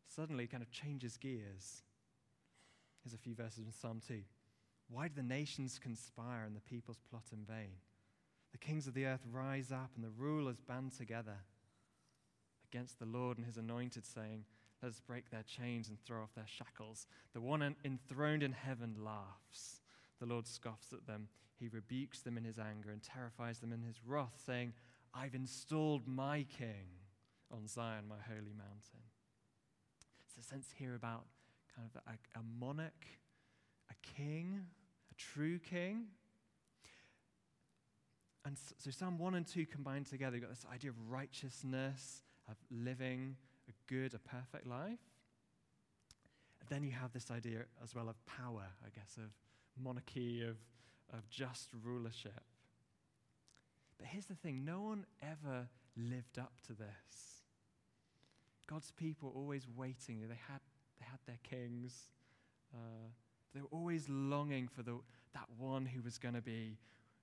suddenly 0.07 0.47
kind 0.47 0.63
of 0.63 0.71
changes 0.71 1.17
gears. 1.17 1.83
Here's 3.03 3.15
a 3.15 3.19
few 3.19 3.35
verses 3.35 3.65
in 3.65 3.73
Psalm 3.73 4.03
2. 4.07 4.21
Why 4.91 5.09
do 5.09 5.15
the 5.17 5.23
nations 5.23 5.81
conspire 5.83 6.45
and 6.45 6.55
the 6.55 6.61
peoples 6.61 6.99
plot 7.09 7.25
in 7.33 7.47
vain? 7.47 7.73
The 8.53 8.59
kings 8.59 8.87
of 8.87 8.93
the 8.93 9.07
earth 9.07 9.25
rise 9.33 9.73
up 9.73 9.93
and 9.97 10.05
the 10.05 10.11
rulers 10.11 10.61
band 10.61 10.93
together 10.93 11.39
against 12.71 12.99
the 12.99 13.07
Lord 13.07 13.39
and 13.39 13.47
his 13.47 13.57
anointed, 13.57 14.05
saying, 14.05 14.45
Let 14.83 14.91
us 14.91 15.01
break 15.01 15.31
their 15.31 15.45
chains 15.45 15.89
and 15.89 15.99
throw 15.99 16.21
off 16.21 16.35
their 16.35 16.47
shackles. 16.47 17.07
The 17.33 17.41
one 17.41 17.75
enthroned 17.83 18.43
in 18.43 18.53
heaven 18.53 18.97
laughs. 19.03 19.81
The 20.21 20.27
Lord 20.27 20.47
scoffs 20.47 20.93
at 20.93 21.07
them. 21.07 21.29
He 21.59 21.69
rebukes 21.69 22.21
them 22.21 22.37
in 22.37 22.45
his 22.45 22.59
anger 22.59 22.91
and 22.91 23.03
terrifies 23.03 23.61
them 23.61 23.73
in 23.73 23.81
his 23.81 23.97
wrath, 24.07 24.39
saying, 24.45 24.75
I've 25.15 25.35
installed 25.35 26.07
my 26.07 26.45
king 26.59 27.02
on 27.53 27.69
Zion, 27.69 28.05
my 28.09 28.17
holy 28.29 28.53
mountain. 28.57 29.03
It's 30.27 30.45
a 30.45 30.49
sense 30.49 30.69
here 30.77 30.95
about 30.95 31.25
kind 31.77 31.89
of 31.95 32.01
a, 32.07 32.39
a 32.39 32.43
monarch, 32.59 33.07
a 33.91 33.95
king, 34.17 34.61
a 35.11 35.15
true 35.15 35.59
king. 35.59 36.07
And 38.45 38.57
so, 38.79 38.91
Psalm 38.91 39.19
1 39.19 39.35
and 39.35 39.47
2 39.47 39.67
combined 39.67 40.07
together, 40.07 40.37
you've 40.37 40.45
got 40.45 40.51
this 40.51 40.67
idea 40.73 40.91
of 40.91 40.97
righteousness, 41.09 42.23
of 42.49 42.57
living 42.71 43.37
a 43.69 43.73
good, 43.93 44.15
a 44.15 44.19
perfect 44.19 44.67
life. 44.67 44.99
And 46.61 46.69
then 46.69 46.83
you 46.83 46.91
have 46.93 47.13
this 47.13 47.31
idea 47.31 47.65
as 47.83 47.95
well 47.95 48.09
of 48.09 48.17
power, 48.27 48.67
I 48.85 48.89
guess, 48.95 49.17
of 49.17 49.31
monarchy, 49.81 50.43
of, 50.43 50.57
of 51.13 51.29
just 51.31 51.69
rulership. 51.85 52.43
But 53.99 54.09
here's 54.09 54.27
the 54.27 54.35
thing 54.35 54.65
no 54.65 54.81
one 54.81 55.07
ever 55.23 55.69
lived 55.97 56.39
up 56.39 56.55
to 56.67 56.73
this. 56.73 57.42
God's 58.67 58.91
people 58.93 59.31
were 59.31 59.41
always 59.41 59.67
waiting. 59.77 60.21
They 60.21 60.41
had, 60.49 60.61
they 60.99 61.07
had 61.09 61.19
their 61.27 61.39
kings. 61.43 62.11
Uh, 62.75 63.09
they 63.55 63.61
were 63.61 63.69
always 63.71 64.09
longing 64.09 64.69
for 64.69 64.83
the, 64.83 64.99
that 65.35 65.47
one 65.59 65.87
who 65.87 66.03
was 66.03 66.19
going 66.19 66.35
to 66.35 66.43
be 66.43 66.79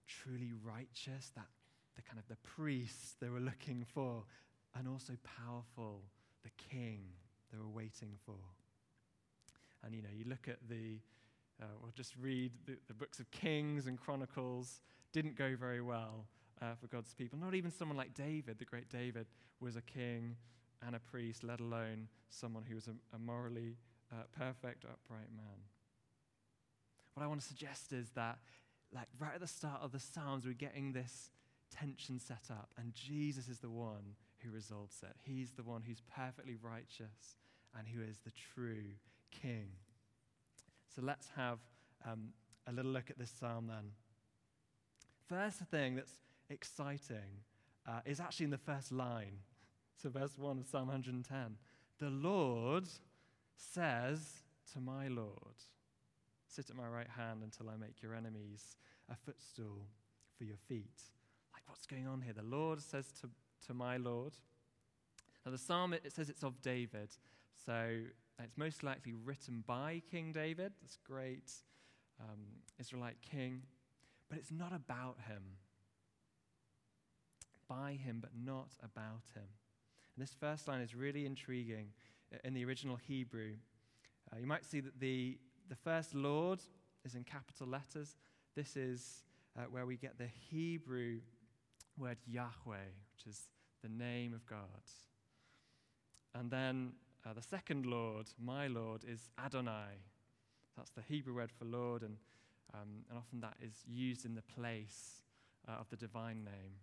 truly 0.07 0.51
righteous, 0.63 1.31
that 1.35 1.47
the 1.95 2.01
kind 2.01 2.19
of 2.19 2.27
the 2.27 2.37
priest 2.37 3.19
they 3.19 3.29
were 3.29 3.39
looking 3.39 3.85
for, 3.93 4.23
and 4.75 4.87
also 4.87 5.13
powerful, 5.23 6.03
the 6.43 6.51
king 6.57 7.01
they 7.51 7.57
were 7.57 7.69
waiting 7.69 8.13
for. 8.25 8.35
And 9.83 9.95
you 9.95 10.01
know, 10.01 10.09
you 10.13 10.25
look 10.27 10.47
at 10.47 10.57
the, 10.69 10.99
uh, 11.61 11.65
we'll 11.81 11.91
just 11.95 12.13
read 12.19 12.51
the, 12.65 12.77
the, 12.87 12.93
books 12.93 13.19
of 13.19 13.29
Kings 13.31 13.87
and 13.87 13.97
Chronicles, 13.97 14.81
didn't 15.13 15.35
go 15.35 15.55
very 15.59 15.81
well 15.81 16.25
uh, 16.61 16.75
for 16.79 16.87
God's 16.87 17.13
people. 17.13 17.39
Not 17.39 17.55
even 17.55 17.71
someone 17.71 17.97
like 17.97 18.13
David, 18.13 18.59
the 18.59 18.65
great 18.65 18.89
David, 18.89 19.25
was 19.59 19.75
a 19.75 19.81
king 19.81 20.35
and 20.85 20.95
a 20.95 20.99
priest, 20.99 21.43
let 21.43 21.59
alone 21.59 22.07
someone 22.29 22.63
who 22.67 22.75
was 22.75 22.87
a, 22.87 23.15
a 23.15 23.19
morally 23.19 23.77
uh, 24.11 24.23
perfect, 24.37 24.85
upright 24.85 25.31
man. 25.35 25.59
What 27.13 27.23
I 27.23 27.27
want 27.27 27.41
to 27.41 27.47
suggest 27.47 27.91
is 27.91 28.09
that, 28.15 28.37
like 28.93 29.07
right 29.19 29.33
at 29.35 29.41
the 29.41 29.47
start 29.47 29.81
of 29.81 29.91
the 29.91 29.99
Psalms, 29.99 30.45
we're 30.45 30.53
getting 30.53 30.93
this 30.93 31.31
tension 31.75 32.19
set 32.19 32.47
up, 32.49 32.69
and 32.77 32.93
Jesus 32.93 33.47
is 33.47 33.59
the 33.59 33.69
one 33.69 34.15
who 34.43 34.51
resolves 34.51 35.03
it. 35.03 35.15
He's 35.23 35.51
the 35.51 35.63
one 35.63 35.83
who's 35.85 36.01
perfectly 36.15 36.55
righteous 36.61 37.37
and 37.77 37.87
who 37.87 38.01
is 38.01 38.19
the 38.19 38.31
true 38.31 38.93
king. 39.31 39.67
So 40.95 41.01
let's 41.01 41.27
have 41.35 41.59
um, 42.05 42.29
a 42.67 42.71
little 42.71 42.91
look 42.91 43.09
at 43.09 43.17
this 43.17 43.31
psalm 43.37 43.67
then. 43.67 43.91
First 45.27 45.59
thing 45.69 45.95
that's 45.95 46.13
exciting 46.49 47.43
uh, 47.87 47.99
is 48.05 48.19
actually 48.19 48.45
in 48.45 48.51
the 48.51 48.57
first 48.57 48.91
line. 48.91 49.39
So, 50.01 50.09
verse 50.09 50.37
1 50.37 50.59
of 50.59 50.65
Psalm 50.65 50.87
110 50.87 51.57
The 51.99 52.09
Lord 52.09 52.85
says 53.57 54.43
to 54.73 54.79
my 54.79 55.09
Lord, 55.09 55.35
Sit 56.47 56.69
at 56.69 56.75
my 56.77 56.87
right 56.87 57.09
hand 57.17 57.41
until 57.43 57.69
I 57.69 57.75
make 57.75 58.01
your 58.01 58.15
enemies 58.15 58.77
a 59.11 59.15
footstool 59.15 59.87
for 60.37 60.45
your 60.45 60.55
feet. 60.69 61.01
Like, 61.53 61.63
what's 61.67 61.85
going 61.85 62.07
on 62.07 62.21
here? 62.21 62.31
The 62.33 62.43
Lord 62.43 62.81
says 62.81 63.11
to, 63.21 63.29
to 63.67 63.73
my 63.73 63.97
Lord. 63.97 64.33
Now, 65.45 65.51
the 65.51 65.57
psalm, 65.57 65.91
it 65.91 66.13
says 66.13 66.29
it's 66.29 66.43
of 66.43 66.61
David. 66.61 67.09
So, 67.65 67.99
it's 68.41 68.57
most 68.57 68.83
likely 68.83 69.13
written 69.13 69.65
by 69.67 70.01
King 70.09 70.31
David, 70.31 70.71
this 70.81 70.97
great 71.05 71.51
um, 72.21 72.39
Israelite 72.79 73.21
king. 73.21 73.63
But 74.29 74.37
it's 74.37 74.51
not 74.51 74.71
about 74.73 75.17
him. 75.27 75.43
By 77.67 77.99
him, 78.01 78.19
but 78.21 78.31
not 78.41 78.69
about 78.81 79.23
him. 79.35 79.58
And 80.19 80.27
this 80.27 80.35
first 80.37 80.67
line 80.67 80.81
is 80.81 80.93
really 80.93 81.25
intriguing 81.25 81.93
in 82.43 82.53
the 82.53 82.65
original 82.65 82.97
Hebrew. 82.97 83.53
Uh, 84.29 84.35
you 84.37 84.45
might 84.45 84.65
see 84.65 84.81
that 84.81 84.99
the, 84.99 85.37
the 85.69 85.77
first 85.77 86.13
Lord 86.13 86.59
is 87.05 87.15
in 87.15 87.23
capital 87.23 87.67
letters. 87.67 88.17
This 88.53 88.75
is 88.75 89.23
uh, 89.57 89.61
where 89.71 89.85
we 89.85 89.95
get 89.95 90.17
the 90.17 90.27
Hebrew 90.49 91.21
word 91.97 92.17
Yahweh, 92.27 92.89
which 93.15 93.27
is 93.27 93.43
the 93.81 93.87
name 93.87 94.33
of 94.33 94.45
God. 94.45 94.59
And 96.35 96.51
then 96.51 96.91
uh, 97.25 97.31
the 97.31 97.41
second 97.41 97.85
Lord, 97.85 98.25
my 98.43 98.67
Lord, 98.67 99.05
is 99.07 99.29
Adonai. 99.41 100.03
That's 100.75 100.91
the 100.91 101.01
Hebrew 101.07 101.35
word 101.35 101.51
for 101.57 101.63
Lord, 101.63 102.01
and, 102.01 102.17
um, 102.73 103.05
and 103.09 103.17
often 103.17 103.39
that 103.39 103.55
is 103.61 103.85
used 103.87 104.25
in 104.25 104.35
the 104.35 104.41
place 104.41 105.21
uh, 105.65 105.79
of 105.79 105.89
the 105.89 105.95
divine 105.95 106.43
name. 106.43 106.75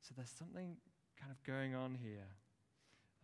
So 0.00 0.12
there's 0.16 0.34
something 0.36 0.76
kind 1.18 1.32
of 1.32 1.42
going 1.44 1.74
on 1.74 1.94
here. 1.94 2.28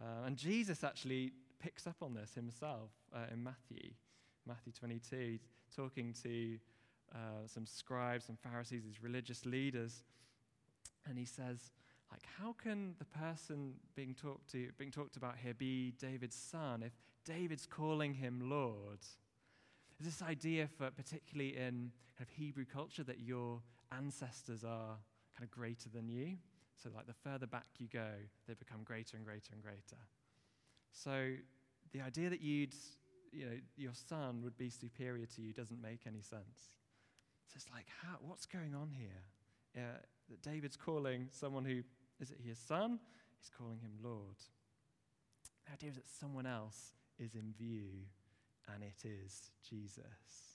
Uh, 0.00 0.26
and 0.26 0.36
Jesus 0.36 0.82
actually 0.82 1.32
picks 1.58 1.86
up 1.86 1.96
on 2.02 2.14
this 2.14 2.34
himself 2.34 2.90
uh, 3.14 3.32
in 3.32 3.42
Matthew, 3.42 3.90
Matthew 4.46 4.72
22. 4.72 5.38
Talking 5.74 6.14
to 6.22 6.58
uh, 7.14 7.46
some 7.46 7.66
scribes 7.66 8.28
and 8.28 8.38
Pharisees, 8.38 8.82
these 8.84 9.02
religious 9.02 9.46
leaders, 9.46 10.04
and 11.08 11.18
he 11.18 11.24
says, 11.24 11.70
like, 12.10 12.22
how 12.38 12.52
can 12.52 12.94
the 12.98 13.06
person 13.06 13.74
being 13.94 14.14
talked 14.14 14.50
to, 14.52 14.68
being 14.76 14.90
talked 14.90 15.16
about 15.16 15.36
here, 15.42 15.54
be 15.54 15.94
David's 15.98 16.36
son 16.36 16.82
if 16.82 16.92
David's 17.24 17.66
calling 17.66 18.12
him 18.14 18.50
Lord? 18.50 18.98
There's 19.98 20.14
this 20.14 20.22
idea 20.22 20.68
for 20.78 20.90
particularly 20.90 21.56
in 21.56 21.90
kind 22.18 22.28
of 22.28 22.28
Hebrew 22.28 22.66
culture 22.66 23.04
that 23.04 23.20
your 23.20 23.60
ancestors 23.96 24.62
are 24.62 24.96
kind 25.36 25.44
of 25.44 25.50
greater 25.50 25.88
than 25.88 26.08
you. 26.08 26.36
So, 26.76 26.90
like, 26.94 27.06
the 27.06 27.14
further 27.14 27.46
back 27.46 27.66
you 27.78 27.88
go, 27.92 28.08
they 28.46 28.54
become 28.54 28.82
greater 28.84 29.16
and 29.16 29.24
greater 29.24 29.52
and 29.52 29.62
greater. 29.62 30.00
So, 30.92 31.34
the 31.92 32.00
idea 32.00 32.30
that 32.30 32.40
you'd, 32.40 32.74
you 33.32 33.46
know, 33.46 33.56
your 33.76 33.92
son 33.94 34.42
would 34.42 34.56
be 34.56 34.70
superior 34.70 35.26
to 35.26 35.42
you 35.42 35.52
doesn't 35.52 35.80
make 35.80 36.02
any 36.06 36.22
sense. 36.22 36.76
So, 37.46 37.54
it's 37.56 37.66
like, 37.72 37.86
how, 38.02 38.16
what's 38.20 38.46
going 38.46 38.74
on 38.74 38.90
here? 38.90 39.22
Uh, 39.76 39.98
that 40.28 40.42
David's 40.42 40.76
calling 40.76 41.28
someone 41.30 41.64
who, 41.64 41.82
is 42.20 42.30
it 42.30 42.38
his 42.44 42.58
son? 42.58 42.98
He's 43.38 43.50
calling 43.56 43.78
him 43.80 43.92
Lord. 44.02 44.36
The 45.66 45.72
idea 45.72 45.90
is 45.90 45.96
that 45.96 46.08
someone 46.08 46.46
else 46.46 46.92
is 47.18 47.34
in 47.34 47.52
view, 47.58 48.06
and 48.72 48.82
it 48.82 49.06
is 49.06 49.50
Jesus. 49.68 50.51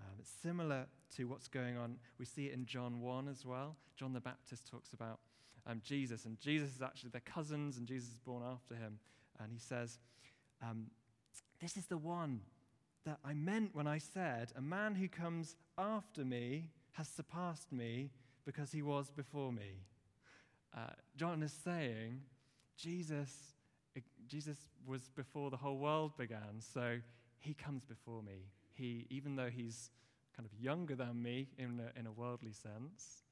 Um, 0.00 0.16
it's 0.18 0.30
similar 0.42 0.86
to 1.16 1.24
what's 1.24 1.48
going 1.48 1.76
on. 1.76 1.96
We 2.18 2.24
see 2.24 2.46
it 2.46 2.54
in 2.54 2.66
John 2.66 3.00
1 3.00 3.28
as 3.28 3.44
well. 3.44 3.76
John 3.96 4.12
the 4.12 4.20
Baptist 4.20 4.68
talks 4.70 4.92
about 4.92 5.20
um, 5.66 5.80
Jesus, 5.84 6.24
and 6.24 6.38
Jesus 6.40 6.74
is 6.76 6.82
actually 6.82 7.10
their 7.10 7.22
cousins, 7.22 7.78
and 7.78 7.86
Jesus 7.86 8.10
is 8.10 8.18
born 8.20 8.42
after 8.42 8.74
him. 8.74 8.98
And 9.40 9.52
he 9.52 9.58
says, 9.58 9.98
um, 10.62 10.86
This 11.60 11.76
is 11.76 11.86
the 11.86 11.98
one 11.98 12.40
that 13.04 13.18
I 13.24 13.34
meant 13.34 13.74
when 13.74 13.86
I 13.86 13.98
said, 13.98 14.52
A 14.56 14.60
man 14.60 14.94
who 14.94 15.08
comes 15.08 15.56
after 15.78 16.24
me 16.24 16.70
has 16.92 17.08
surpassed 17.08 17.72
me 17.72 18.10
because 18.44 18.72
he 18.72 18.82
was 18.82 19.10
before 19.10 19.52
me. 19.52 19.82
Uh, 20.76 20.90
John 21.16 21.42
is 21.42 21.52
saying, 21.64 22.20
Jesus, 22.76 23.54
Jesus 24.26 24.58
was 24.86 25.08
before 25.14 25.50
the 25.50 25.56
whole 25.56 25.78
world 25.78 26.16
began, 26.16 26.60
so 26.60 26.98
he 27.38 27.54
comes 27.54 27.84
before 27.84 28.22
me 28.22 28.48
he, 28.74 29.06
even 29.10 29.36
though 29.36 29.50
he's 29.50 29.90
kind 30.36 30.46
of 30.46 30.60
younger 30.60 30.94
than 30.94 31.22
me 31.22 31.48
in 31.58 31.80
a, 31.80 31.98
in 31.98 32.06
a 32.06 32.12
worldly 32.12 32.52
sense, 32.52 33.22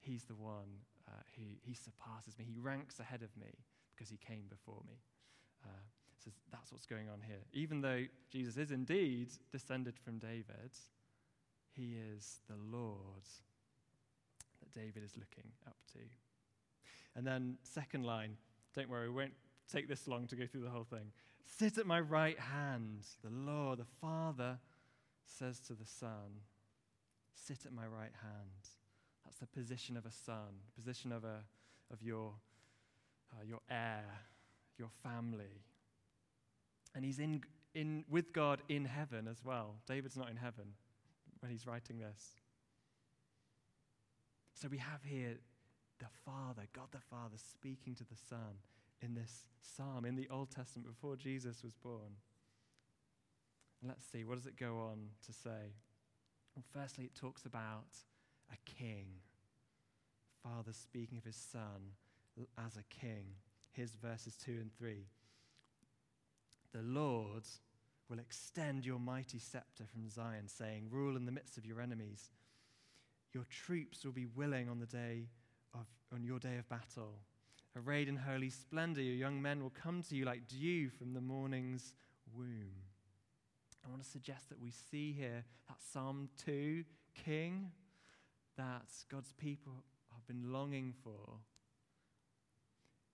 he's 0.00 0.24
the 0.24 0.34
one 0.34 0.80
uh, 1.08 1.12
who 1.36 1.44
he 1.62 1.74
surpasses 1.74 2.38
me. 2.38 2.44
He 2.48 2.58
ranks 2.58 2.98
ahead 2.98 3.22
of 3.22 3.36
me 3.36 3.52
because 3.94 4.10
he 4.10 4.16
came 4.16 4.44
before 4.48 4.82
me. 4.86 4.96
Uh, 5.64 5.68
so 6.24 6.30
that's 6.50 6.72
what's 6.72 6.86
going 6.86 7.08
on 7.08 7.20
here. 7.26 7.38
Even 7.52 7.80
though 7.80 8.04
Jesus 8.30 8.56
is 8.56 8.70
indeed 8.70 9.28
descended 9.52 9.94
from 9.98 10.18
David, 10.18 10.72
he 11.72 11.96
is 12.14 12.40
the 12.48 12.56
Lord 12.56 13.24
that 14.60 14.72
David 14.72 15.04
is 15.04 15.12
looking 15.16 15.50
up 15.66 15.76
to. 15.92 16.00
And 17.14 17.26
then, 17.26 17.56
second 17.62 18.04
line, 18.04 18.36
don't 18.74 18.88
worry, 18.88 19.08
we 19.08 19.14
won't 19.14 19.34
take 19.70 19.88
this 19.88 20.08
long 20.08 20.26
to 20.28 20.36
go 20.36 20.46
through 20.46 20.62
the 20.62 20.70
whole 20.70 20.84
thing. 20.84 21.12
Sit 21.46 21.78
at 21.78 21.86
my 21.86 22.00
right 22.00 22.38
hand, 22.38 23.04
the 23.22 23.30
Lord, 23.30 23.78
the 23.78 23.86
Father 24.00 24.58
says 25.26 25.60
to 25.60 25.74
the 25.74 25.86
Son, 25.86 26.40
Sit 27.34 27.66
at 27.66 27.72
my 27.72 27.86
right 27.86 28.12
hand. 28.22 28.70
That's 29.24 29.38
the 29.38 29.46
position 29.46 29.96
of 29.96 30.06
a 30.06 30.10
son, 30.10 30.60
position 30.74 31.12
of, 31.12 31.24
a, 31.24 31.40
of 31.92 32.02
your, 32.02 32.32
uh, 33.32 33.44
your 33.44 33.60
heir, 33.70 34.04
your 34.78 34.88
family. 35.02 35.62
And 36.94 37.04
he's 37.04 37.18
in, 37.18 37.42
in, 37.74 38.04
with 38.08 38.32
God 38.32 38.62
in 38.68 38.84
heaven 38.84 39.28
as 39.28 39.44
well. 39.44 39.74
David's 39.86 40.16
not 40.16 40.30
in 40.30 40.36
heaven 40.36 40.64
when 41.40 41.50
he's 41.52 41.66
writing 41.66 41.98
this. 41.98 42.36
So 44.54 44.68
we 44.68 44.78
have 44.78 45.02
here 45.04 45.36
the 45.98 46.06
Father, 46.24 46.62
God 46.72 46.86
the 46.92 47.00
Father, 47.00 47.36
speaking 47.36 47.94
to 47.96 48.04
the 48.04 48.16
Son, 48.28 48.58
in 49.02 49.14
this 49.14 49.44
psalm 49.60 50.04
in 50.04 50.16
the 50.16 50.28
Old 50.30 50.50
Testament 50.50 50.88
before 50.88 51.16
Jesus 51.16 51.62
was 51.62 51.74
born. 51.74 52.16
Let's 53.86 54.04
see, 54.10 54.24
what 54.24 54.36
does 54.36 54.46
it 54.46 54.58
go 54.58 54.78
on 54.90 55.10
to 55.26 55.32
say? 55.32 55.74
Well, 56.54 56.64
firstly, 56.72 57.04
it 57.04 57.14
talks 57.14 57.44
about 57.44 57.96
a 58.52 58.56
king. 58.64 59.06
Father 60.42 60.72
speaking 60.72 61.18
of 61.18 61.24
his 61.24 61.36
son 61.36 61.92
as 62.64 62.76
a 62.76 62.82
king. 62.84 63.26
Here's 63.72 63.92
verses 63.92 64.36
2 64.36 64.52
and 64.52 64.70
3. 64.76 65.06
The 66.72 66.82
Lord 66.82 67.44
will 68.08 68.18
extend 68.18 68.86
your 68.86 68.98
mighty 68.98 69.38
scepter 69.38 69.84
from 69.92 70.08
Zion, 70.08 70.48
saying, 70.48 70.88
Rule 70.90 71.16
in 71.16 71.26
the 71.26 71.32
midst 71.32 71.58
of 71.58 71.66
your 71.66 71.80
enemies. 71.80 72.30
Your 73.32 73.44
troops 73.50 74.04
will 74.04 74.12
be 74.12 74.26
willing 74.26 74.68
on 74.68 74.78
the 74.78 74.86
day 74.86 75.28
of 75.74 75.86
on 76.12 76.24
your 76.24 76.38
day 76.38 76.56
of 76.58 76.68
battle. 76.68 77.20
Arrayed 77.76 78.08
in 78.08 78.16
holy 78.16 78.48
splendor, 78.48 79.02
your 79.02 79.14
young 79.14 79.42
men 79.42 79.62
will 79.62 79.72
come 79.82 80.02
to 80.02 80.16
you 80.16 80.24
like 80.24 80.48
dew 80.48 80.88
from 80.88 81.12
the 81.12 81.20
morning's 81.20 81.92
womb. 82.34 82.72
I 83.86 83.90
want 83.90 84.02
to 84.02 84.08
suggest 84.08 84.48
that 84.48 84.60
we 84.60 84.72
see 84.90 85.12
here 85.12 85.44
that 85.68 85.76
Psalm 85.92 86.28
2 86.44 86.84
king 87.14 87.70
that 88.56 88.88
God's 89.10 89.32
people 89.32 89.84
have 90.12 90.26
been 90.26 90.52
longing 90.52 90.92
for 91.04 91.38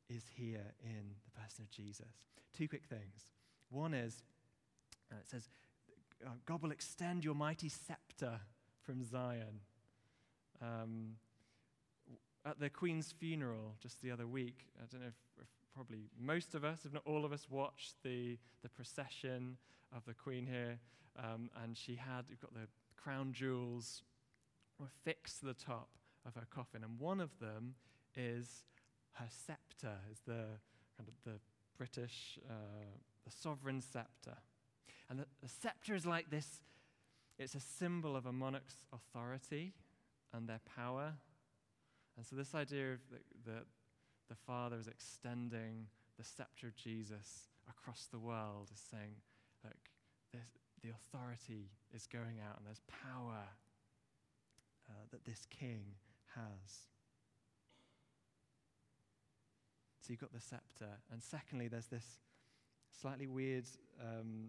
is 0.09 0.23
here 0.35 0.73
in 0.83 1.15
the 1.25 1.41
person 1.41 1.65
of 1.65 1.71
Jesus. 1.71 2.25
Two 2.57 2.69
quick 2.69 2.85
things. 2.85 3.33
One 3.71 3.93
is, 3.93 4.23
uh, 5.11 5.17
it 5.21 5.29
says, 5.29 5.49
uh, 6.25 6.31
God 6.47 6.63
will 6.63 6.71
extend 6.71 7.25
your 7.25 7.35
mighty 7.35 7.69
scepter 7.69 8.41
from 8.83 9.05
Zion. 9.05 9.61
Um, 10.63 11.17
at 12.47 12.61
the 12.61 12.71
Queen's 12.71 13.13
funeral 13.13 13.75
just 13.81 14.01
the 14.01 14.11
other 14.11 14.27
week, 14.27 14.67
I 14.79 14.85
don't 14.91 15.03
know 15.03 15.09
if, 15.09 15.43
if, 15.43 15.49
probably 15.75 16.11
most 16.21 16.55
of 16.55 16.65
us, 16.65 16.81
if 16.85 16.93
not 16.93 17.03
all 17.07 17.25
of 17.25 17.33
us, 17.33 17.47
watched 17.49 17.95
the, 18.03 18.39
the 18.63 18.69
procession 18.69 19.57
of 19.95 20.05
the 20.05 20.15
Queen 20.15 20.47
here. 20.47 20.79
Um, 21.19 21.51
and 21.63 21.77
she 21.77 21.97
had, 21.97 22.25
you've 22.29 22.41
got 22.41 22.55
the 22.55 22.69
crown 22.97 23.33
jewels 23.33 24.03
were 24.79 24.89
fixed 25.05 25.41
to 25.41 25.47
the 25.47 25.55
top 25.55 25.89
of 26.27 26.35
her 26.35 26.47
coffin. 26.51 26.83
And 26.83 26.99
one 26.99 27.21
of 27.21 27.39
them 27.39 27.75
is 28.17 28.65
her 29.13 29.29
scepter, 29.29 29.97
is 30.11 30.21
the 30.27 30.45
kind 30.97 31.09
of 31.09 31.15
the 31.25 31.39
British, 31.77 32.39
uh, 32.49 32.53
the 33.25 33.31
sovereign 33.31 33.81
scepter. 33.81 34.37
And 35.11 35.19
the, 35.19 35.27
the 35.43 35.49
scepter 35.49 35.95
is 35.95 36.07
like 36.07 36.31
this 36.31 36.61
it's 37.39 37.55
a 37.55 37.61
symbol 37.61 38.15
of 38.15 38.27
a 38.27 38.33
monarch's 38.33 38.87
authority 38.93 39.73
and 40.33 40.49
their 40.49 40.61
power. 40.77 41.15
And 42.17 42.27
so, 42.27 42.37
this 42.37 42.55
idea 42.55 42.93
of 42.93 43.01
the, 43.11 43.51
the, 43.51 43.59
the 44.29 44.37
Father 44.47 44.77
is 44.79 44.87
extending 44.87 45.87
the 46.19 46.25
scepter 46.25 46.69
of 46.69 46.77
Jesus 46.77 47.49
across 47.69 48.07
the 48.13 48.19
world 48.19 48.69
is 48.73 48.81
saying, 48.91 49.17
look, 50.33 50.43
the 50.83 50.91
authority 50.91 51.71
is 51.95 52.07
going 52.07 52.41
out 52.47 52.57
and 52.59 52.67
there's 52.67 52.83
power 52.89 53.45
uh, 54.89 55.05
that 55.11 55.25
this 55.25 55.47
king 55.51 55.85
has. 56.35 56.87
So 60.01 60.11
you've 60.11 60.21
got 60.21 60.33
the 60.33 60.41
scepter. 60.41 60.89
And 61.13 61.23
secondly, 61.23 61.69
there's 61.69 61.87
this 61.87 62.19
slightly 63.01 63.27
weird 63.29 63.67
um, 64.01 64.49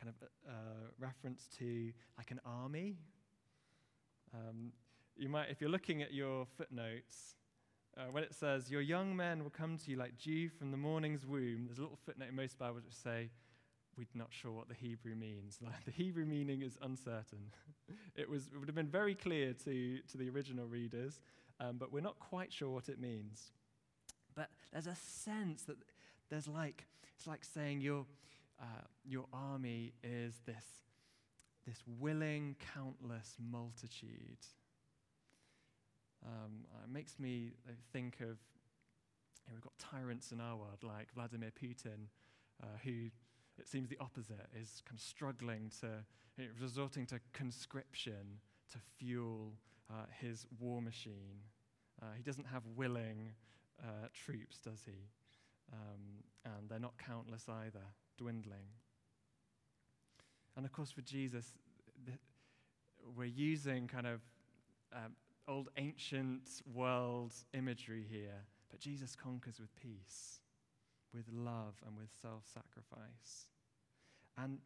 kind 0.00 0.14
of 0.14 0.28
uh, 0.48 0.90
reference 0.98 1.48
to 1.58 1.92
like 2.16 2.30
an 2.30 2.40
army. 2.46 2.96
Um, 4.32 4.72
you 5.16 5.28
might, 5.28 5.50
if 5.50 5.60
you're 5.60 5.70
looking 5.70 6.02
at 6.02 6.12
your 6.12 6.46
footnotes, 6.56 7.36
uh, 7.96 8.04
when 8.10 8.22
it 8.22 8.34
says, 8.34 8.70
Your 8.70 8.80
young 8.80 9.14
men 9.14 9.42
will 9.42 9.50
come 9.50 9.76
to 9.78 9.90
you 9.90 9.96
like 9.96 10.16
dew 10.18 10.48
from 10.48 10.70
the 10.70 10.76
morning's 10.76 11.26
womb, 11.26 11.64
there's 11.66 11.78
a 11.78 11.82
little 11.82 11.98
footnote 12.06 12.28
in 12.28 12.36
most 12.36 12.58
Bibles 12.58 12.84
which 12.84 12.94
say, 12.94 13.28
We're 13.96 14.06
not 14.14 14.28
sure 14.30 14.52
what 14.52 14.68
the 14.68 14.74
Hebrew 14.74 15.14
means. 15.14 15.58
Like, 15.64 15.84
the 15.84 15.90
Hebrew 15.90 16.24
meaning 16.24 16.62
is 16.62 16.78
uncertain. 16.82 17.52
it, 18.16 18.28
was, 18.28 18.48
it 18.54 18.58
would 18.58 18.68
have 18.68 18.74
been 18.74 18.88
very 18.88 19.14
clear 19.14 19.52
to, 19.64 19.98
to 20.10 20.18
the 20.18 20.28
original 20.30 20.66
readers, 20.66 21.20
um, 21.60 21.76
but 21.78 21.92
we're 21.92 22.00
not 22.00 22.18
quite 22.18 22.52
sure 22.52 22.70
what 22.70 22.88
it 22.88 23.00
means. 23.00 23.52
But 24.34 24.48
there's 24.72 24.86
a 24.86 24.96
sense 24.96 25.62
that 25.64 25.76
there's 26.30 26.48
like, 26.48 26.86
it's 27.16 27.26
like 27.26 27.44
saying 27.44 27.80
your, 27.80 28.06
uh, 28.60 28.86
your 29.04 29.26
army 29.32 29.92
is 30.02 30.40
this, 30.46 30.64
this 31.66 31.82
willing, 31.98 32.56
countless 32.74 33.36
multitude 33.38 34.38
um, 36.24 36.64
it 36.84 36.92
makes 36.92 37.18
me 37.18 37.52
uh, 37.68 37.72
think 37.92 38.20
of 38.20 38.38
you 39.46 39.48
know, 39.48 39.54
we've 39.54 39.62
got 39.62 39.76
tyrants 39.78 40.32
in 40.32 40.40
our 40.40 40.56
world 40.56 40.82
like 40.82 41.12
Vladimir 41.14 41.50
Putin, 41.50 42.06
uh, 42.62 42.66
who 42.84 43.10
it 43.62 43.68
seems 43.68 43.88
the 43.88 43.98
opposite 44.00 44.48
is 44.60 44.82
kind 44.84 44.98
of 44.98 45.02
struggling 45.02 45.70
to, 45.80 45.86
you 46.36 46.44
know, 46.44 46.50
resorting 46.60 47.06
to 47.06 47.20
conscription 47.32 48.40
to 48.72 48.78
fuel 48.98 49.52
uh, 49.88 50.04
his 50.20 50.46
war 50.58 50.82
machine. 50.82 51.38
Uh, 52.02 52.06
he 52.16 52.22
doesn't 52.24 52.46
have 52.46 52.62
willing 52.74 53.34
uh, 53.80 54.08
troops, 54.12 54.58
does 54.58 54.82
he? 54.84 55.06
Um, 55.72 56.24
and 56.44 56.68
they're 56.68 56.80
not 56.80 56.94
countless 56.98 57.46
either, 57.48 57.84
dwindling. 58.18 58.66
And 60.56 60.66
of 60.66 60.72
course, 60.72 60.90
for 60.90 61.02
Jesus, 61.02 61.54
the, 62.04 62.12
we're 63.16 63.24
using 63.24 63.86
kind 63.86 64.08
of 64.08 64.20
um, 64.92 65.12
old 65.46 65.68
ancient 65.76 66.48
world 66.74 67.32
imagery 67.54 68.04
here, 68.10 68.44
but 68.70 68.80
Jesus 68.80 69.14
conquers 69.14 69.60
with 69.60 69.74
peace, 69.76 70.40
with 71.14 71.24
love, 71.32 71.74
and 71.86 71.96
with 71.96 72.08
self 72.20 72.42
sacrifice. 72.52 73.51
And 74.38 74.58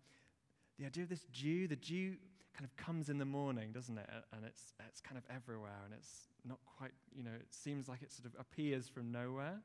the 0.78 0.86
idea 0.86 1.04
of 1.04 1.08
this 1.08 1.26
dew, 1.32 1.66
the 1.68 1.76
dew 1.76 2.16
kind 2.54 2.64
of 2.64 2.76
comes 2.76 3.08
in 3.08 3.18
the 3.18 3.24
morning, 3.24 3.72
doesn't 3.72 3.98
it? 3.98 4.08
And 4.32 4.44
it's, 4.44 4.72
it's 4.88 5.00
kind 5.00 5.18
of 5.18 5.24
everywhere, 5.34 5.78
and 5.84 5.92
it's 5.94 6.28
not 6.44 6.58
quite, 6.78 6.92
you 7.14 7.22
know, 7.22 7.34
it 7.38 7.52
seems 7.52 7.88
like 7.88 8.02
it 8.02 8.12
sort 8.12 8.26
of 8.26 8.38
appears 8.40 8.88
from 8.88 9.12
nowhere. 9.12 9.60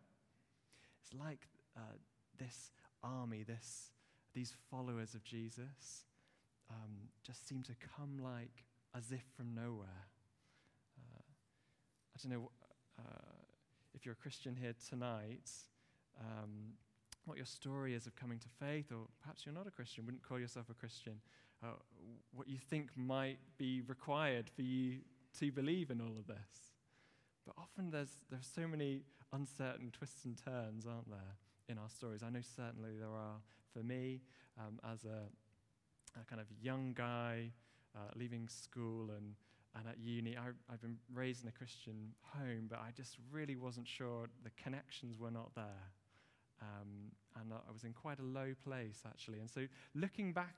It's 1.02 1.14
like 1.14 1.48
uh, 1.78 1.98
this 2.38 2.72
army, 3.04 3.44
this, 3.44 3.92
these 4.34 4.54
followers 4.70 5.14
of 5.14 5.24
Jesus, 5.24 6.06
um, 6.70 7.10
just 7.24 7.48
seem 7.48 7.64
to 7.64 7.74
come 7.96 8.20
like 8.22 8.66
as 8.96 9.12
if 9.12 9.24
from 9.36 9.54
nowhere. 9.54 10.08
I 12.14 12.30
don't 12.30 12.40
know 12.40 12.52
uh, 13.00 13.04
if 13.94 14.06
you're 14.06 14.14
a 14.14 14.22
Christian 14.22 14.56
here 14.56 14.76
tonight, 14.90 15.50
um, 16.20 16.74
what 17.26 17.38
your 17.38 17.46
story 17.46 17.94
is 17.94 18.08
of 18.08 18.16
coming 18.16 18.40
to 18.40 18.48
faith, 18.60 18.92
or 18.92 19.08
perhaps 19.22 19.46
you're 19.46 19.56
not 19.56 19.68
a 19.68 19.72
Christian, 19.72 20.06
wouldn't 20.06 20.24
call 20.24 20.40
yourself 20.40 20.70
a 20.70 20.74
Christian, 20.74 21.14
uh, 21.64 21.74
what 22.34 22.48
you 22.48 22.58
think 22.58 22.90
might 22.96 23.38
be 23.58 23.82
required 23.88 24.50
for 24.50 24.64
you 24.64 24.98
to 25.40 25.52
believe 25.52 25.92
in 25.92 26.02
all 26.02 26.18
of 26.18 26.28
this. 26.28 26.74
But 27.46 27.56
often 27.58 27.92
there's, 27.92 28.18
there's 28.30 28.48
so 28.48 28.68
many 28.68 29.04
uncertain 29.34 29.92
twists 29.92 30.26
and 30.26 30.38
turns, 30.38 30.86
aren't 30.86 31.10
there, 31.10 31.36
in 31.70 31.78
our 31.78 31.90
stories? 31.90 32.24
I 32.24 32.30
know 32.30 32.42
certainly 32.42 32.92
there 33.00 33.10
are 33.10 33.38
for 33.74 33.84
me 33.84 34.22
um, 34.60 34.80
as 34.92 35.06
a, 35.06 35.24
a, 36.20 36.26
kind 36.26 36.42
of 36.42 36.48
young 36.62 36.94
guy 36.94 37.52
uh, 37.96 38.12
leaving 38.16 38.48
school 38.48 39.10
and 39.16 39.36
and 39.76 39.88
at 39.88 40.00
uni, 40.00 40.36
I, 40.36 40.50
I've 40.72 40.82
been 40.82 40.98
raised 41.14 41.44
in 41.44 41.48
a 41.48 41.52
Christian 41.52 42.12
home, 42.22 42.68
but 42.70 42.80
I 42.80 42.92
just 42.96 43.16
really 43.32 43.56
wasn't 43.56 43.88
sure. 43.88 44.28
The 44.44 44.50
connections 44.62 45.18
were 45.18 45.32
not 45.32 45.56
there. 45.56 45.92
Um, 46.62 47.12
and 47.40 47.54
I 47.54 47.72
was 47.72 47.84
in 47.84 47.94
quite 47.94 48.20
a 48.20 48.24
low 48.24 48.54
place, 48.64 49.02
actually. 49.06 49.40
And 49.40 49.50
so 49.50 49.66
looking 49.96 50.34
back 50.34 50.56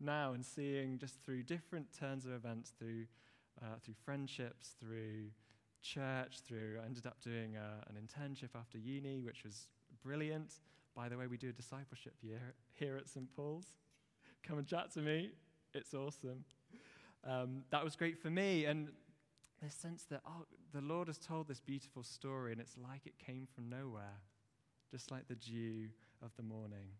now 0.00 0.32
and 0.32 0.44
seeing 0.44 0.98
just 0.98 1.22
through 1.22 1.42
different 1.42 1.86
turns 1.98 2.24
of 2.24 2.32
events, 2.32 2.72
through, 2.78 3.06
uh, 3.60 3.76
through 3.84 3.94
friendships, 4.04 4.74
through 4.80 5.30
church, 5.82 6.40
through, 6.46 6.78
I 6.82 6.86
ended 6.86 7.06
up 7.06 7.20
doing 7.20 7.56
uh, 7.56 7.84
an 7.88 7.96
internship 7.96 8.50
after 8.54 8.78
uni, 8.78 9.20
which 9.20 9.44
was 9.44 9.68
brilliant. 10.02 10.54
By 10.94 11.08
the 11.08 11.16
way, 11.16 11.26
we 11.26 11.36
do 11.36 11.48
a 11.48 11.52
discipleship 11.52 12.14
year 12.22 12.54
here 12.72 12.96
at 12.96 13.08
St. 13.08 13.34
Paul's. 13.34 13.66
Come 14.42 14.58
and 14.58 14.66
chat 14.66 14.92
to 14.92 15.00
me. 15.00 15.32
It's 15.74 15.94
awesome 15.94 16.44
um, 17.24 17.62
that 17.70 17.84
was 17.84 17.96
great 17.96 18.18
for 18.18 18.30
me. 18.30 18.64
And 18.64 18.88
this 19.62 19.74
sense 19.74 20.04
that, 20.10 20.20
oh, 20.26 20.44
the 20.72 20.80
Lord 20.80 21.08
has 21.08 21.18
told 21.18 21.48
this 21.48 21.60
beautiful 21.60 22.02
story, 22.02 22.52
and 22.52 22.60
it's 22.60 22.76
like 22.76 23.06
it 23.06 23.18
came 23.18 23.46
from 23.54 23.68
nowhere, 23.68 24.20
just 24.92 25.10
like 25.10 25.26
the 25.26 25.34
dew 25.34 25.88
of 26.22 26.30
the 26.36 26.42
morning. 26.42 26.90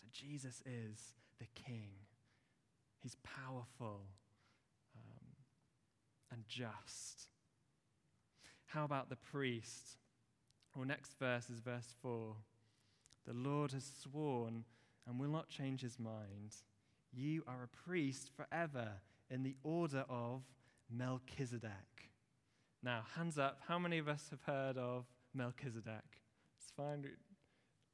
So 0.00 0.06
Jesus 0.12 0.62
is 0.64 1.14
the 1.40 1.46
King. 1.56 1.90
He's 3.02 3.16
powerful 3.24 4.02
um, 4.94 5.34
and 6.30 6.44
just. 6.46 7.26
How 8.66 8.84
about 8.84 9.10
the 9.10 9.16
priest? 9.16 9.96
Well, 10.76 10.86
next 10.86 11.18
verse 11.18 11.50
is 11.50 11.58
verse 11.58 11.94
4. 12.00 12.36
The 13.26 13.34
Lord 13.34 13.72
has 13.72 13.90
sworn 14.02 14.64
and 15.08 15.18
will 15.18 15.30
not 15.30 15.48
change 15.48 15.80
his 15.80 15.98
mind. 15.98 16.54
You 17.12 17.42
are 17.48 17.64
a 17.64 17.88
priest 17.88 18.30
forever 18.36 18.92
in 19.28 19.42
the 19.42 19.56
order 19.64 20.04
of 20.08 20.42
Melchizedek. 20.88 22.12
Now, 22.82 23.02
hands 23.16 23.38
up, 23.38 23.58
how 23.66 23.78
many 23.78 23.98
of 23.98 24.08
us 24.08 24.28
have 24.30 24.42
heard 24.42 24.78
of 24.78 25.06
Melchizedek? 25.34 26.22
It's 26.58 26.70
fine. 26.76 27.04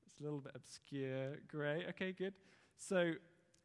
It's 0.06 0.20
a 0.20 0.22
little 0.22 0.40
bit 0.40 0.52
obscure. 0.54 1.36
Great. 1.48 1.86
Okay, 1.90 2.12
good. 2.12 2.34
So, 2.76 3.12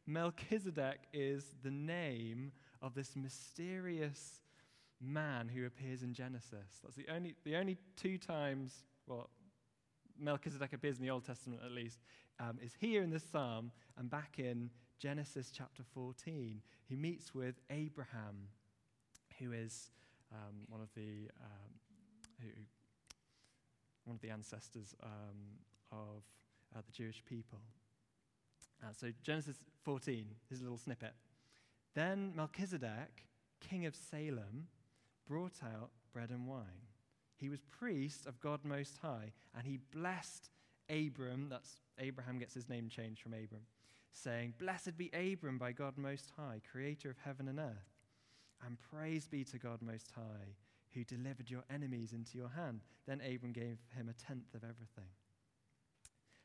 Melchizedek 0.06 1.00
is 1.12 1.54
the 1.62 1.70
name 1.70 2.52
of 2.80 2.94
this 2.94 3.14
mysterious 3.14 4.40
man 5.00 5.48
who 5.48 5.66
appears 5.66 6.02
in 6.02 6.14
Genesis. 6.14 6.80
That's 6.82 6.96
the 6.96 7.06
only, 7.14 7.34
the 7.44 7.56
only 7.56 7.78
two 7.96 8.18
times, 8.18 8.84
well, 9.06 9.30
Melchizedek 10.18 10.72
appears 10.72 10.98
in 10.98 11.02
the 11.04 11.10
Old 11.10 11.24
Testament 11.24 11.62
at 11.64 11.72
least, 11.72 11.98
um, 12.40 12.58
is 12.62 12.74
here 12.78 13.02
in 13.02 13.10
this 13.10 13.24
psalm 13.30 13.70
and 13.96 14.10
back 14.10 14.38
in 14.38 14.70
Genesis 14.98 15.50
chapter 15.54 15.82
14. 15.94 16.60
He 16.84 16.96
meets 16.96 17.34
with 17.34 17.56
Abraham, 17.70 18.48
who 19.38 19.52
is 19.52 19.90
um, 20.32 20.64
one 20.68 20.80
of 20.80 20.88
the 20.94 21.28
um, 21.40 21.72
who, 22.40 22.48
one 24.04 24.16
of 24.16 24.20
the 24.20 24.30
ancestors 24.30 24.94
um, 25.02 25.58
of 25.90 26.22
uh, 26.74 26.80
the 26.84 26.92
Jewish 26.92 27.22
people. 27.24 27.58
Uh, 28.82 28.92
so 28.92 29.08
Genesis 29.22 29.56
14 29.84 30.26
is 30.50 30.60
a 30.60 30.62
little 30.64 30.78
snippet. 30.78 31.12
Then 31.94 32.32
Melchizedek, 32.34 33.26
king 33.60 33.86
of 33.86 33.94
Salem, 33.94 34.66
brought 35.28 35.62
out 35.62 35.90
bread 36.12 36.30
and 36.30 36.46
wine. 36.46 36.88
He 37.36 37.48
was 37.48 37.60
priest 37.62 38.26
of 38.26 38.40
God 38.40 38.60
Most 38.64 38.98
High, 38.98 39.32
and 39.56 39.66
he 39.66 39.78
blessed 39.92 40.50
Abram. 40.88 41.48
That's 41.48 41.80
Abraham 41.98 42.38
gets 42.38 42.54
his 42.54 42.68
name 42.68 42.88
changed 42.88 43.22
from 43.22 43.34
Abram, 43.34 43.62
saying, 44.12 44.54
"Blessed 44.58 44.96
be 44.96 45.10
Abram 45.12 45.58
by 45.58 45.72
God 45.72 45.98
Most 45.98 46.30
High, 46.36 46.60
Creator 46.70 47.10
of 47.10 47.18
heaven 47.18 47.48
and 47.48 47.58
earth, 47.58 47.98
and 48.64 48.78
praise 48.80 49.26
be 49.26 49.44
to 49.44 49.58
God 49.58 49.82
Most 49.82 50.12
High, 50.12 50.56
who 50.94 51.04
delivered 51.04 51.50
your 51.50 51.64
enemies 51.70 52.12
into 52.12 52.38
your 52.38 52.50
hand." 52.50 52.80
Then 53.06 53.20
Abram 53.20 53.52
gave 53.52 53.78
him 53.96 54.08
a 54.08 54.12
tenth 54.12 54.54
of 54.54 54.62
everything. 54.62 55.10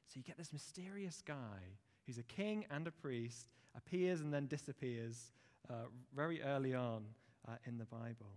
So 0.07 0.13
you 0.15 0.23
get 0.23 0.37
this 0.37 0.53
mysterious 0.53 1.21
guy 1.25 1.77
who's 2.05 2.17
a 2.17 2.23
king 2.23 2.65
and 2.71 2.87
a 2.87 2.91
priest, 2.91 3.49
appears 3.75 4.21
and 4.21 4.33
then 4.33 4.47
disappears 4.47 5.31
uh, 5.69 5.87
very 6.15 6.41
early 6.41 6.73
on 6.73 7.03
uh, 7.47 7.55
in 7.65 7.77
the 7.77 7.85
Bible. 7.85 8.33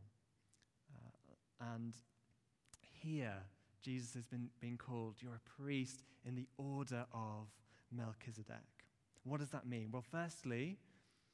Uh, 0.92 1.74
and 1.74 1.94
here, 3.02 3.36
Jesus 3.82 4.12
has 4.14 4.26
been 4.26 4.48
being 4.60 4.76
called, 4.76 5.16
You're 5.20 5.36
a 5.36 5.62
priest 5.62 6.02
in 6.26 6.34
the 6.34 6.46
order 6.58 7.06
of 7.14 7.46
Melchizedek. 7.90 8.56
What 9.24 9.40
does 9.40 9.50
that 9.50 9.66
mean? 9.66 9.90
Well, 9.92 10.04
firstly, 10.10 10.78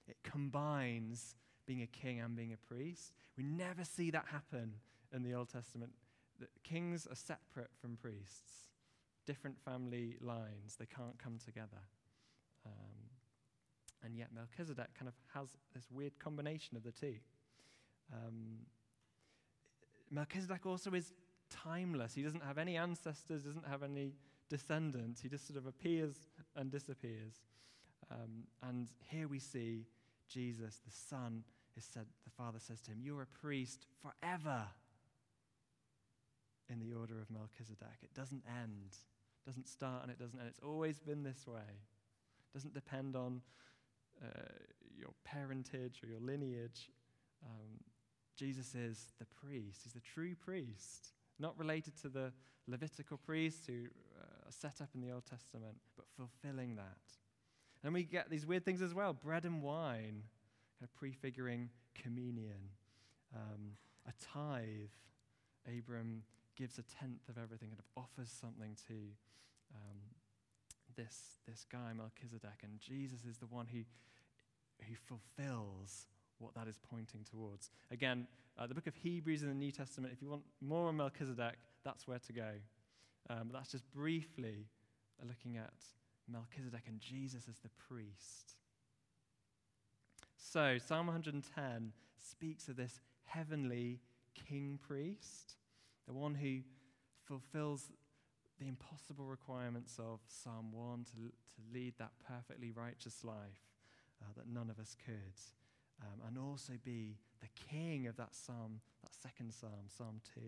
it 0.06 0.16
combines 0.22 1.34
being 1.66 1.82
a 1.82 1.86
king 1.86 2.20
and 2.20 2.36
being 2.36 2.52
a 2.52 2.74
priest. 2.74 3.12
We 3.36 3.44
never 3.44 3.84
see 3.84 4.10
that 4.10 4.26
happen 4.30 4.74
in 5.12 5.22
the 5.22 5.34
Old 5.34 5.48
Testament. 5.48 5.92
The 6.40 6.48
kings 6.64 7.06
are 7.06 7.14
separate 7.14 7.70
from 7.80 7.96
priests, 7.96 8.68
different 9.26 9.58
family 9.64 10.16
lines, 10.20 10.76
they 10.78 10.86
can't 10.86 11.18
come 11.18 11.38
together. 11.44 11.82
Um, 12.64 13.10
and 14.04 14.16
yet 14.16 14.28
Melchizedek 14.34 14.94
kind 14.98 15.08
of 15.08 15.14
has 15.34 15.48
this 15.74 15.84
weird 15.90 16.18
combination 16.18 16.76
of 16.76 16.82
the 16.82 16.92
two. 16.92 17.16
Um, 18.12 18.58
Melchizedek 20.10 20.64
also 20.66 20.92
is 20.92 21.12
timeless. 21.50 22.14
He 22.14 22.22
doesn't 22.22 22.44
have 22.44 22.58
any 22.58 22.76
ancestors, 22.76 23.42
doesn't 23.42 23.66
have 23.66 23.82
any 23.82 24.12
descendants. 24.48 25.20
He 25.20 25.28
just 25.28 25.46
sort 25.46 25.58
of 25.58 25.66
appears 25.66 26.28
and 26.54 26.70
disappears. 26.70 27.42
Um, 28.10 28.44
and 28.62 28.88
here 29.10 29.26
we 29.26 29.38
see 29.38 29.86
Jesus, 30.28 30.80
the 30.84 30.92
Son, 30.92 31.42
is 31.76 31.84
said, 31.84 32.06
the 32.24 32.30
Father 32.30 32.58
says 32.58 32.80
to 32.82 32.90
him, 32.90 32.98
You're 33.02 33.22
a 33.22 33.26
priest 33.26 33.86
forever 34.02 34.66
in 36.68 36.80
the 36.80 36.92
order 36.92 37.20
of 37.20 37.30
Melchizedek. 37.30 37.98
It 38.02 38.14
doesn't 38.14 38.42
end, 38.48 38.92
it 38.92 39.46
doesn't 39.46 39.68
start 39.68 40.02
and 40.02 40.10
it 40.10 40.18
doesn't 40.18 40.38
end. 40.38 40.48
It's 40.48 40.62
always 40.64 40.98
been 40.98 41.22
this 41.22 41.46
way 41.46 41.60
It 41.60 42.54
doesn't 42.54 42.74
depend 42.74 43.16
on 43.16 43.40
uh, 44.22 44.28
your 44.96 45.10
parentage 45.24 46.00
or 46.02 46.08
your 46.08 46.20
lineage. 46.20 46.90
Um, 47.44 47.80
Jesus 48.36 48.74
is 48.74 49.12
the 49.18 49.26
priest. 49.26 49.80
He's 49.84 49.92
the 49.92 50.00
true 50.00 50.34
priest, 50.34 51.12
not 51.38 51.58
related 51.58 51.96
to 52.02 52.08
the 52.08 52.32
Levitical 52.68 53.16
priests 53.16 53.66
who 53.66 53.84
uh, 54.18 54.48
are 54.48 54.52
set 54.52 54.80
up 54.80 54.88
in 54.94 55.00
the 55.00 55.12
Old 55.12 55.24
Testament, 55.24 55.76
but 55.96 56.06
fulfilling 56.16 56.74
that. 56.74 56.98
And 57.84 57.94
we 57.94 58.02
get 58.02 58.28
these 58.28 58.44
weird 58.44 58.64
things 58.64 58.82
as 58.82 58.92
well 58.92 59.12
bread 59.12 59.44
and 59.44 59.62
wine, 59.62 60.24
kind 60.78 60.88
of 60.88 60.94
prefiguring 60.94 61.70
communion, 61.94 62.70
um, 63.34 63.76
a 64.06 64.12
tithe. 64.22 64.92
Abram 65.66 66.22
gives 66.54 66.78
a 66.78 66.82
tenth 66.82 67.28
of 67.28 67.36
everything 67.42 67.70
and 67.70 67.80
offers 67.96 68.30
something 68.30 68.76
to 68.86 68.94
um, 69.74 69.98
this, 70.96 71.38
this 71.48 71.64
guy, 71.70 71.92
Melchizedek, 71.94 72.62
and 72.62 72.78
Jesus 72.80 73.24
is 73.28 73.38
the 73.38 73.46
one 73.46 73.66
who, 73.66 73.80
who 74.86 74.94
fulfills 74.94 76.06
what 76.38 76.54
that 76.54 76.68
is 76.68 76.78
pointing 76.90 77.24
towards. 77.28 77.70
Again, 77.90 78.26
uh, 78.58 78.66
the 78.66 78.74
book 78.74 78.86
of 78.86 78.94
Hebrews 78.94 79.42
in 79.42 79.48
the 79.48 79.54
New 79.54 79.72
Testament, 79.72 80.12
if 80.14 80.22
you 80.22 80.28
want 80.28 80.42
more 80.60 80.88
on 80.88 80.96
Melchizedek, 80.96 81.56
that's 81.84 82.06
where 82.06 82.18
to 82.18 82.32
go. 82.32 82.50
Um, 83.28 83.50
that's 83.52 83.70
just 83.70 83.90
briefly 83.92 84.66
looking 85.26 85.56
at 85.56 85.74
Melchizedek 86.28 86.82
and 86.86 87.00
Jesus 87.00 87.44
as 87.48 87.58
the 87.58 87.70
priest. 87.88 88.54
So, 90.36 90.78
Psalm 90.78 91.06
110 91.06 91.92
speaks 92.18 92.68
of 92.68 92.76
this 92.76 93.00
heavenly 93.24 94.00
king 94.34 94.78
priest, 94.86 95.54
the 96.06 96.14
one 96.14 96.34
who 96.34 96.60
fulfills 97.24 97.90
the 98.58 98.68
impossible 98.68 99.26
requirements 99.26 99.98
of 99.98 100.20
Psalm 100.28 100.72
1 100.72 101.04
to, 101.04 101.16
to 101.16 101.74
lead 101.74 101.94
that 101.98 102.12
perfectly 102.26 102.70
righteous 102.70 103.24
life 103.24 103.66
uh, 104.22 104.32
that 104.36 104.48
none 104.48 104.70
of 104.70 104.78
us 104.78 104.96
could. 105.04 105.14
Um, 106.02 106.20
and 106.28 106.38
also 106.38 106.74
be 106.84 107.16
the 107.40 107.48
king 107.70 108.06
of 108.06 108.16
that 108.16 108.34
psalm, 108.34 108.80
that 109.02 109.14
second 109.14 109.52
psalm, 109.52 109.88
Psalm 109.88 110.20
2. 110.34 110.40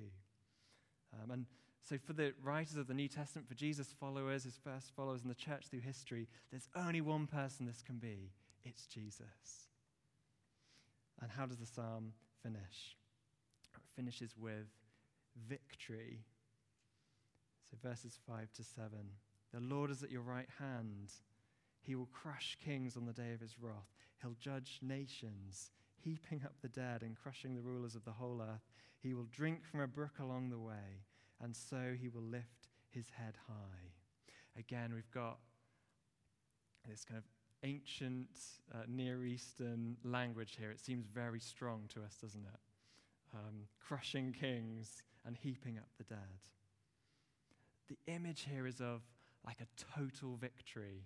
Um, 1.22 1.31
and 1.31 1.46
so, 1.83 1.96
for 1.96 2.12
the 2.12 2.35
writers 2.42 2.77
of 2.77 2.87
the 2.87 2.92
New 2.94 3.09
Testament, 3.09 3.48
for 3.48 3.55
Jesus' 3.55 3.94
followers, 3.98 4.44
his 4.44 4.59
first 4.62 4.92
followers 4.94 5.22
in 5.22 5.29
the 5.29 5.35
church 5.35 5.68
through 5.68 5.81
history, 5.81 6.29
there's 6.51 6.68
only 6.77 7.01
one 7.01 7.27
person 7.27 7.64
this 7.64 7.83
can 7.83 7.96
be 7.96 8.31
it's 8.64 8.87
Jesus. 8.87 9.67
And 11.20 11.31
how 11.31 11.46
does 11.46 11.59
the 11.59 11.66
psalm 11.66 12.12
finish? 12.42 12.96
It 13.74 13.81
finishes 13.96 14.35
with 14.37 14.66
victory 15.48 16.24
so, 17.70 17.76
verses 17.87 18.18
5 18.26 18.52
to 18.54 18.64
7. 18.64 18.90
The 19.52 19.61
Lord 19.61 19.90
is 19.90 20.02
at 20.02 20.11
your 20.11 20.22
right 20.22 20.48
hand. 20.59 21.12
He 21.83 21.94
will 21.94 22.09
crush 22.12 22.57
kings 22.64 22.96
on 22.96 23.04
the 23.04 23.12
day 23.12 23.33
of 23.35 23.40
his 23.40 23.57
wrath. 23.61 23.92
He'll 24.22 24.37
judge 24.40 24.78
nations, 24.83 25.70
heaping 25.96 26.42
up 26.44 26.54
the 26.62 26.68
dead 26.68 27.02
and 27.02 27.16
crushing 27.16 27.54
the 27.54 27.62
rulers 27.62 27.94
of 27.94 28.04
the 28.04 28.12
whole 28.12 28.40
earth. 28.42 28.66
He 29.00 29.14
will 29.14 29.26
drink 29.31 29.64
from 29.64 29.81
a 29.81 29.87
brook 29.87 30.18
along 30.18 30.50
the 30.50 30.59
way, 30.59 31.04
and 31.42 31.54
so 31.54 31.94
he 31.98 32.09
will 32.09 32.22
lift 32.22 32.68
his 32.90 33.11
head 33.11 33.35
high. 33.46 33.92
Again, 34.59 34.92
we've 34.94 35.11
got 35.11 35.38
this 36.88 37.04
kind 37.04 37.18
of 37.18 37.24
ancient 37.64 38.29
uh, 38.73 38.79
Near 38.88 39.25
Eastern 39.25 39.97
language 40.05 40.57
here. 40.59 40.71
It 40.71 40.81
seems 40.81 41.07
very 41.07 41.40
strong 41.40 41.83
to 41.94 42.03
us, 42.03 42.16
doesn't 42.23 42.44
it? 42.44 42.61
Um, 43.35 43.66
crushing 43.87 44.33
kings 44.33 45.03
and 45.27 45.37
heaping 45.37 45.77
up 45.77 45.88
the 45.99 46.05
dead 46.05 46.38
the 47.88 47.99
image 48.07 48.47
here 48.51 48.66
is 48.66 48.81
of 48.81 49.01
like 49.44 49.61
a 49.61 49.99
total 49.99 50.37
victory 50.37 51.05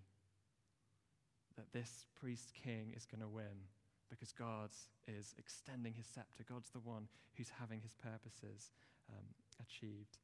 that 1.57 1.73
this 1.73 2.07
priest 2.21 2.53
king 2.55 2.93
is 2.97 3.07
going 3.07 3.21
to 3.21 3.29
win 3.29 3.69
because 4.11 4.33
God 4.33 4.71
is 5.07 5.35
extending 5.39 5.95
his 5.95 6.07
scepter. 6.07 6.45
God's 6.49 6.71
the 6.71 6.81
one 6.81 7.09
who's 7.37 7.51
having 7.61 7.81
his 7.81 7.95
purposes 7.95 8.71
um, 9.11 9.25
achieved. 9.61 10.19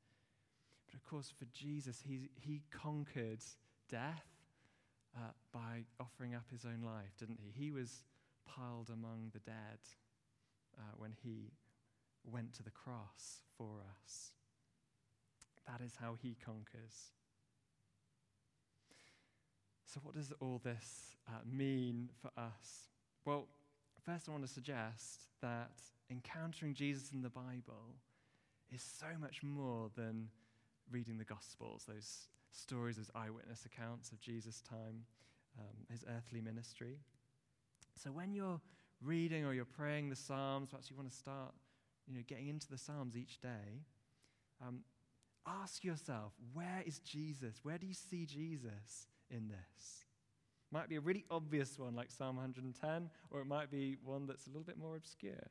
But 0.87 0.95
of 0.95 1.05
course, 1.05 1.33
for 1.39 1.47
Jesus, 1.53 2.03
he, 2.07 2.29
he 2.35 2.63
conquered 2.71 3.41
death 3.91 4.25
uh, 5.17 5.31
by 5.53 5.85
offering 6.01 6.35
up 6.35 6.45
his 6.51 6.65
own 6.65 6.83
life, 6.85 7.17
didn't 7.19 7.41
he? 7.43 7.65
He 7.65 7.71
was 7.71 8.03
piled 8.47 8.91
among 8.91 9.31
the 9.33 9.41
dead 9.41 9.79
uh, 10.79 10.93
when 10.97 11.13
he 11.23 11.53
went 12.25 12.55
to 12.55 12.63
the 12.63 12.71
cross 12.71 13.43
for 13.57 13.81
us. 14.03 14.33
That 15.67 15.85
is 15.85 15.95
how 16.01 16.17
he 16.21 16.37
conquers. 16.45 17.13
So, 19.85 20.01
what 20.03 20.15
does 20.15 20.33
all 20.41 20.61
this 20.63 21.17
uh, 21.29 21.41
mean 21.51 22.11
for 22.21 22.31
us? 22.37 22.89
Well, 23.25 23.47
first, 24.05 24.29
I 24.29 24.33
want 24.33 24.47
to 24.47 24.53
suggest 24.53 25.29
that 25.41 25.73
encountering 26.11 26.75
Jesus 26.75 27.13
in 27.13 27.23
the 27.23 27.31
Bible 27.31 27.97
is 28.73 28.83
so 28.83 29.07
much 29.19 29.43
more 29.43 29.91
than 29.97 30.29
reading 30.91 31.19
the 31.19 31.25
Gospels, 31.25 31.85
those 31.87 32.29
stories, 32.51 32.99
as 32.99 33.11
eyewitness 33.15 33.65
accounts 33.65 34.13
of 34.13 34.21
Jesus' 34.21 34.63
time, 34.63 35.05
um, 35.59 35.87
his 35.91 36.05
earthly 36.17 36.41
ministry. 36.41 36.99
So, 38.03 38.11
when 38.11 38.33
you're 38.33 38.61
reading 39.03 39.45
or 39.45 39.55
you're 39.55 39.65
praying 39.65 40.11
the 40.11 40.17
Psalms, 40.17 40.69
perhaps 40.71 40.91
you 40.91 40.97
want 40.97 41.11
to 41.11 41.17
start 41.17 41.53
you 42.07 42.15
know, 42.15 42.23
getting 42.27 42.49
into 42.49 42.69
the 42.69 42.79
Psalms 42.79 43.17
each 43.17 43.41
day, 43.41 43.83
um, 44.67 44.81
ask 45.47 45.85
yourself, 45.85 46.33
where 46.53 46.83
is 46.87 46.99
Jesus? 47.01 47.61
Where 47.63 47.79
do 47.79 47.87
you 47.87 47.95
see 47.95 48.27
Jesus 48.27 49.07
in 49.31 49.49
this? 49.49 50.05
Might 50.71 50.89
be 50.89 50.97
a 50.97 51.01
really 51.01 51.25
obvious 51.31 51.79
one 51.79 51.95
like 51.95 52.11
Psalm 52.11 52.37
110, 52.37 53.11
or 53.31 53.41
it 53.41 53.47
might 53.47 53.71
be 53.71 53.97
one 54.05 54.27
that's 54.27 54.47
a 54.47 54.51
little 54.51 54.65
bit 54.65 54.79
more 54.79 54.97
obscure. 54.97 55.49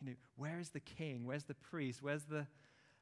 You 0.00 0.10
know, 0.10 0.14
where 0.36 0.58
is 0.60 0.70
the 0.70 0.80
king? 0.80 1.26
Where's 1.26 1.44
the 1.44 1.54
priest? 1.54 2.02
Where's 2.02 2.24
the, 2.24 2.46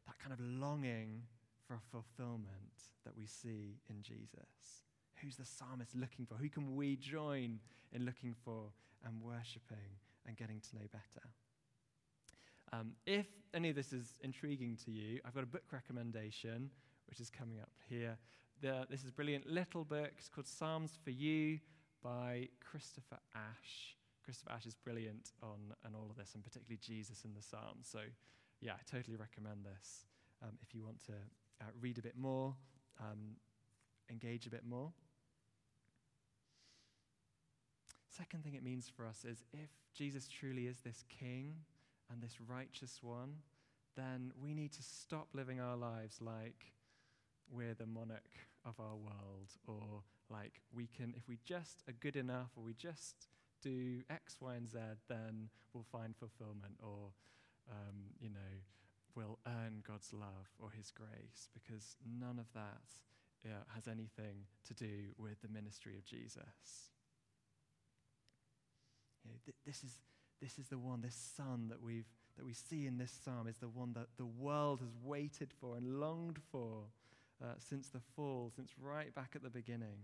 that 0.07 0.19
kind 0.21 0.33
of 0.33 0.41
longing 0.41 1.23
for 1.67 1.75
a 1.75 1.81
fulfillment 1.91 2.91
that 3.05 3.17
we 3.17 3.27
see 3.27 3.77
in 3.89 4.03
Jesus? 4.03 4.85
Who's 5.23 5.37
the 5.37 5.45
psalmist 5.45 5.95
looking 5.95 6.27
for? 6.27 6.35
Who 6.35 6.49
can 6.49 6.75
we 6.75 6.97
join 6.97 7.61
in 7.93 8.05
looking 8.05 8.35
for 8.45 8.73
and 9.05 9.21
worshipping 9.23 9.99
and 10.27 10.37
getting 10.37 10.61
to 10.61 10.77
know 10.77 10.87
better? 10.91 11.29
Um, 12.73 12.93
if 13.07 13.27
any 13.55 13.69
of 13.71 13.77
this 13.77 13.93
is 13.93 14.15
intriguing 14.23 14.79
to 14.85 14.91
you, 14.91 15.21
I've 15.25 15.35
got 15.35 15.43
a 15.43 15.47
book 15.47 15.65
recommendation 15.71 16.71
which 17.09 17.21
is 17.21 17.29
coming 17.31 17.61
up 17.61 17.71
here. 17.89 18.17
The, 18.63 18.87
this 18.89 19.03
is 19.03 19.09
a 19.09 19.13
brilliant 19.13 19.47
little 19.47 19.85
book. 19.85 20.13
It's 20.19 20.29
called 20.29 20.47
Psalms 20.47 20.99
for 21.05 21.11
You 21.11 21.59
by 22.03 22.49
Christopher 22.61 23.19
Ash. 23.35 23.97
Christopher 24.25 24.53
Ash 24.53 24.67
is 24.67 24.75
brilliant 24.75 25.33
on, 25.43 25.75
on 25.85 25.95
all 25.95 26.07
of 26.09 26.17
this, 26.17 26.31
and 26.35 26.43
particularly 26.43 26.79
Jesus 26.81 27.25
in 27.25 27.35
the 27.35 27.43
Psalms. 27.43 27.89
So, 27.91 27.99
yeah, 28.61 28.73
I 28.73 28.97
totally 28.97 29.17
recommend 29.17 29.65
this 29.65 30.07
um, 30.43 30.53
if 30.63 30.75
you 30.75 30.85
want 30.85 31.05
to 31.07 31.13
uh, 31.63 31.71
read 31.81 31.99
a 31.99 32.03
bit 32.03 32.17
more, 32.19 32.55
um, 33.01 33.37
engage 34.11 34.47
a 34.47 34.51
bit 34.51 34.65
more. 34.69 34.93
Second 38.09 38.45
thing 38.45 38.55
it 38.55 38.63
means 38.63 38.91
for 38.95 39.07
us 39.07 39.25
is 39.25 39.45
if 39.55 39.71
Jesus 39.95 40.29
truly 40.29 40.67
is 40.67 40.81
this 40.81 41.05
king 41.09 41.55
and 42.11 42.21
this 42.21 42.41
righteous 42.47 42.99
one, 43.03 43.37
then 43.97 44.33
we 44.43 44.53
need 44.53 44.73
to 44.73 44.83
stop 44.83 45.29
living 45.33 45.61
our 45.61 45.77
lives 45.77 46.19
like 46.21 46.73
we're 47.51 47.75
the 47.75 47.87
monarch 47.87 48.31
of 48.65 48.75
our 48.79 48.97
world, 48.97 49.51
or 49.67 50.03
like 50.31 50.61
we 50.75 50.89
can, 50.97 51.15
if 51.17 51.29
we 51.29 51.39
just 51.45 51.83
are 51.89 51.95
good 52.01 52.17
enough, 52.17 52.51
or 52.57 52.65
we 52.65 52.75
just 52.75 53.29
do 53.63 54.03
X, 54.11 54.37
Y, 54.41 54.55
and 54.55 54.69
Z, 54.69 54.79
then 55.09 55.49
we'll 55.73 55.87
find 55.91 56.15
fulfillment, 56.17 56.79
or, 56.83 57.13
um, 57.71 57.97
you 58.21 58.29
know, 58.29 58.53
we'll 59.15 59.39
earn 59.47 59.83
God's 59.87 60.13
love 60.13 60.49
or 60.59 60.71
His 60.71 60.91
grace, 60.91 61.49
because 61.53 61.97
none 62.19 62.39
of 62.39 62.47
that 62.55 62.83
has 63.75 63.89
anything 63.89 64.47
to 64.69 64.75
do 64.75 65.11
with 65.19 65.41
the 65.43 65.49
ministry 65.49 65.97
of 65.97 66.05
Jesus. 66.05 66.91
You 69.25 69.31
know, 69.31 69.37
th- 69.45 69.57
this 69.67 69.83
is 69.83 69.99
this 70.43 70.59
is 70.59 70.67
the 70.67 70.79
one, 70.79 71.01
this 71.01 71.15
son 71.37 71.69
that, 71.69 71.81
we've, 71.81 72.09
that 72.37 72.45
we 72.45 72.53
see 72.53 72.89
in 72.89 72.99
this 72.99 73.17
psalm 73.25 73.47
is 73.47 73.59
the 73.59 73.69
one 73.69 73.93
that 73.93 74.09
the 74.17 74.27
world 74.27 74.81
has 74.81 74.91
waited 75.05 75.53
for 75.61 75.77
and 75.77 76.01
longed 76.01 76.41
for 76.51 76.83
uh, 77.41 77.55
since 77.59 77.89
the 77.91 78.01
fall, 78.17 78.51
since 78.55 78.73
right 78.81 79.15
back 79.15 79.35
at 79.37 79.45
the 79.45 79.51
beginning. 79.51 79.99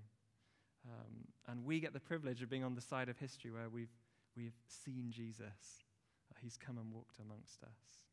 Um, 0.87 1.27
and 1.49 1.65
we 1.65 1.81
get 1.81 1.93
the 1.93 1.99
privilege 1.99 2.41
of 2.41 2.49
being 2.49 2.63
on 2.63 2.77
the 2.77 2.81
side 2.81 3.09
of 3.09 3.19
history 3.19 3.51
where 3.51 3.69
we've, 3.69 3.91
we've 4.37 4.55
seen 4.69 5.11
Jesus. 5.11 5.83
Uh, 6.31 6.39
he's 6.41 6.57
come 6.57 6.79
and 6.79 6.93
walked 6.93 7.19
amongst 7.19 7.65
us. 7.65 8.08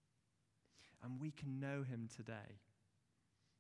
And 1.06 1.22
we 1.22 1.32
can 1.32 1.60
know 1.60 1.84
him 1.84 2.10
today. 2.14 2.60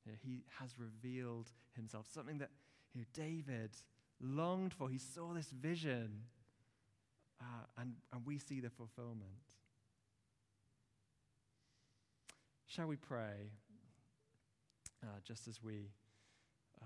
You 0.03 0.11
know, 0.11 0.17
he 0.19 0.43
has 0.59 0.71
revealed 0.79 1.51
himself, 1.75 2.07
something 2.11 2.39
that 2.39 2.49
you 2.93 3.01
know, 3.01 3.07
David 3.13 3.71
longed 4.19 4.73
for. 4.73 4.89
He 4.89 4.97
saw 4.97 5.33
this 5.33 5.49
vision 5.51 6.23
uh, 7.39 7.65
and, 7.77 7.93
and 8.11 8.25
we 8.25 8.39
see 8.39 8.59
the 8.59 8.69
fulfillment. 8.69 9.29
Shall 12.67 12.87
we 12.87 12.95
pray 12.95 13.51
uh, 15.03 15.19
just 15.23 15.47
as 15.47 15.61
we 15.61 15.91
uh, 16.81 16.85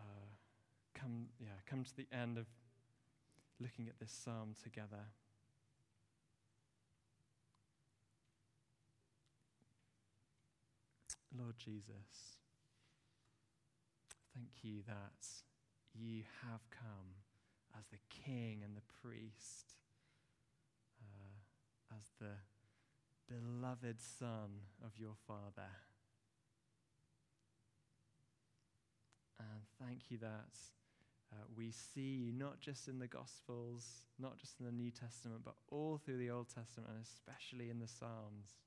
come, 0.93 1.27
yeah, 1.39 1.47
come 1.65 1.83
to 1.83 1.95
the 1.95 2.07
end 2.11 2.37
of 2.37 2.45
looking 3.59 3.87
at 3.87 3.99
this 3.99 4.11
psalm 4.11 4.55
together? 4.61 5.05
Lord 11.39 11.55
Jesus, 11.57 12.37
thank 14.35 14.49
you 14.61 14.81
that 14.87 15.25
you 15.93 16.23
have 16.43 16.59
come 16.69 17.15
as 17.77 17.85
the 17.87 17.99
king 18.09 18.61
and 18.63 18.75
the 18.75 18.81
priest 19.01 19.75
as 21.97 22.11
the 22.19 22.35
beloved 23.27 24.01
Son 24.01 24.49
of 24.85 24.97
your 24.97 25.15
Father. 25.27 25.71
And 29.39 29.61
thank 29.81 30.09
you 30.11 30.17
that 30.19 30.57
uh, 31.31 31.45
we 31.55 31.71
see 31.71 32.25
you 32.25 32.33
not 32.33 32.59
just 32.59 32.87
in 32.87 32.99
the 32.99 33.07
Gospels, 33.07 34.03
not 34.19 34.37
just 34.37 34.59
in 34.59 34.65
the 34.65 34.71
New 34.71 34.91
Testament, 34.91 35.41
but 35.45 35.55
all 35.69 35.97
through 35.97 36.17
the 36.17 36.29
Old 36.29 36.47
Testament, 36.53 36.89
and 36.93 37.01
especially 37.01 37.69
in 37.69 37.79
the 37.79 37.87
Psalms. 37.87 38.57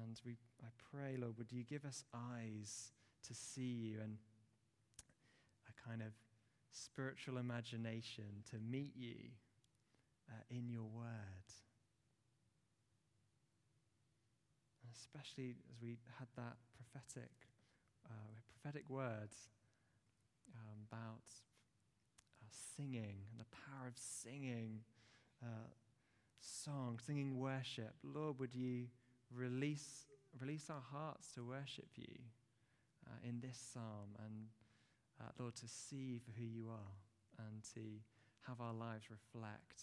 And 0.00 0.20
we, 0.24 0.36
I 0.62 0.68
pray, 0.90 1.16
Lord, 1.18 1.38
would 1.38 1.52
you 1.52 1.64
give 1.64 1.84
us 1.84 2.04
eyes 2.14 2.92
to 3.26 3.34
see 3.34 3.62
you 3.62 3.98
and 4.02 4.16
a 5.68 5.88
kind 5.88 6.02
of 6.02 6.12
spiritual 6.72 7.38
imagination 7.38 8.44
to 8.50 8.56
meet 8.58 8.92
you 8.96 9.30
uh, 10.30 10.42
in 10.50 10.68
your 10.68 10.84
word. 10.84 11.42
especially 15.14 15.56
as 15.70 15.82
we 15.82 15.98
had 16.18 16.28
that 16.36 16.56
prophetic, 16.76 17.32
uh, 18.06 18.32
prophetic 18.48 18.88
words 18.88 19.48
um, 20.54 20.86
about 20.90 21.26
uh, 22.40 22.48
singing 22.76 23.16
and 23.30 23.38
the 23.38 23.50
power 23.50 23.88
of 23.88 23.96
singing 23.96 24.80
uh, 25.42 25.68
song, 26.40 26.98
singing 27.04 27.38
worship. 27.38 27.94
Lord, 28.02 28.38
would 28.38 28.54
you 28.54 28.86
release, 29.34 30.06
release 30.40 30.70
our 30.70 30.82
hearts 30.92 31.32
to 31.34 31.44
worship 31.44 31.88
you 31.96 32.14
uh, 33.06 33.28
in 33.28 33.40
this 33.40 33.58
psalm 33.72 34.14
and, 34.24 34.46
uh, 35.20 35.30
Lord, 35.38 35.56
to 35.56 35.68
see 35.68 36.20
for 36.24 36.32
who 36.38 36.44
you 36.44 36.68
are 36.70 37.46
and 37.46 37.62
to 37.74 37.80
have 38.46 38.60
our 38.60 38.74
lives 38.74 39.06
reflect 39.10 39.82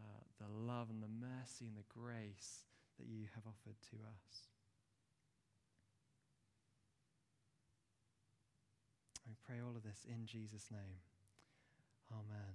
uh, 0.00 0.24
the 0.40 0.48
love 0.48 0.88
and 0.90 1.02
the 1.02 1.08
mercy 1.08 1.66
and 1.66 1.76
the 1.76 1.88
grace 1.88 2.64
that 2.98 3.06
you 3.06 3.26
have 3.34 3.44
offered 3.46 3.80
to 3.90 3.96
us. 4.06 4.48
We 9.26 9.34
pray 9.46 9.60
all 9.64 9.76
of 9.76 9.82
this 9.82 10.04
in 10.08 10.26
Jesus' 10.26 10.70
name. 10.70 11.00
Amen. 12.12 12.54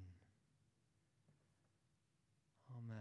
Amen. 2.78 2.98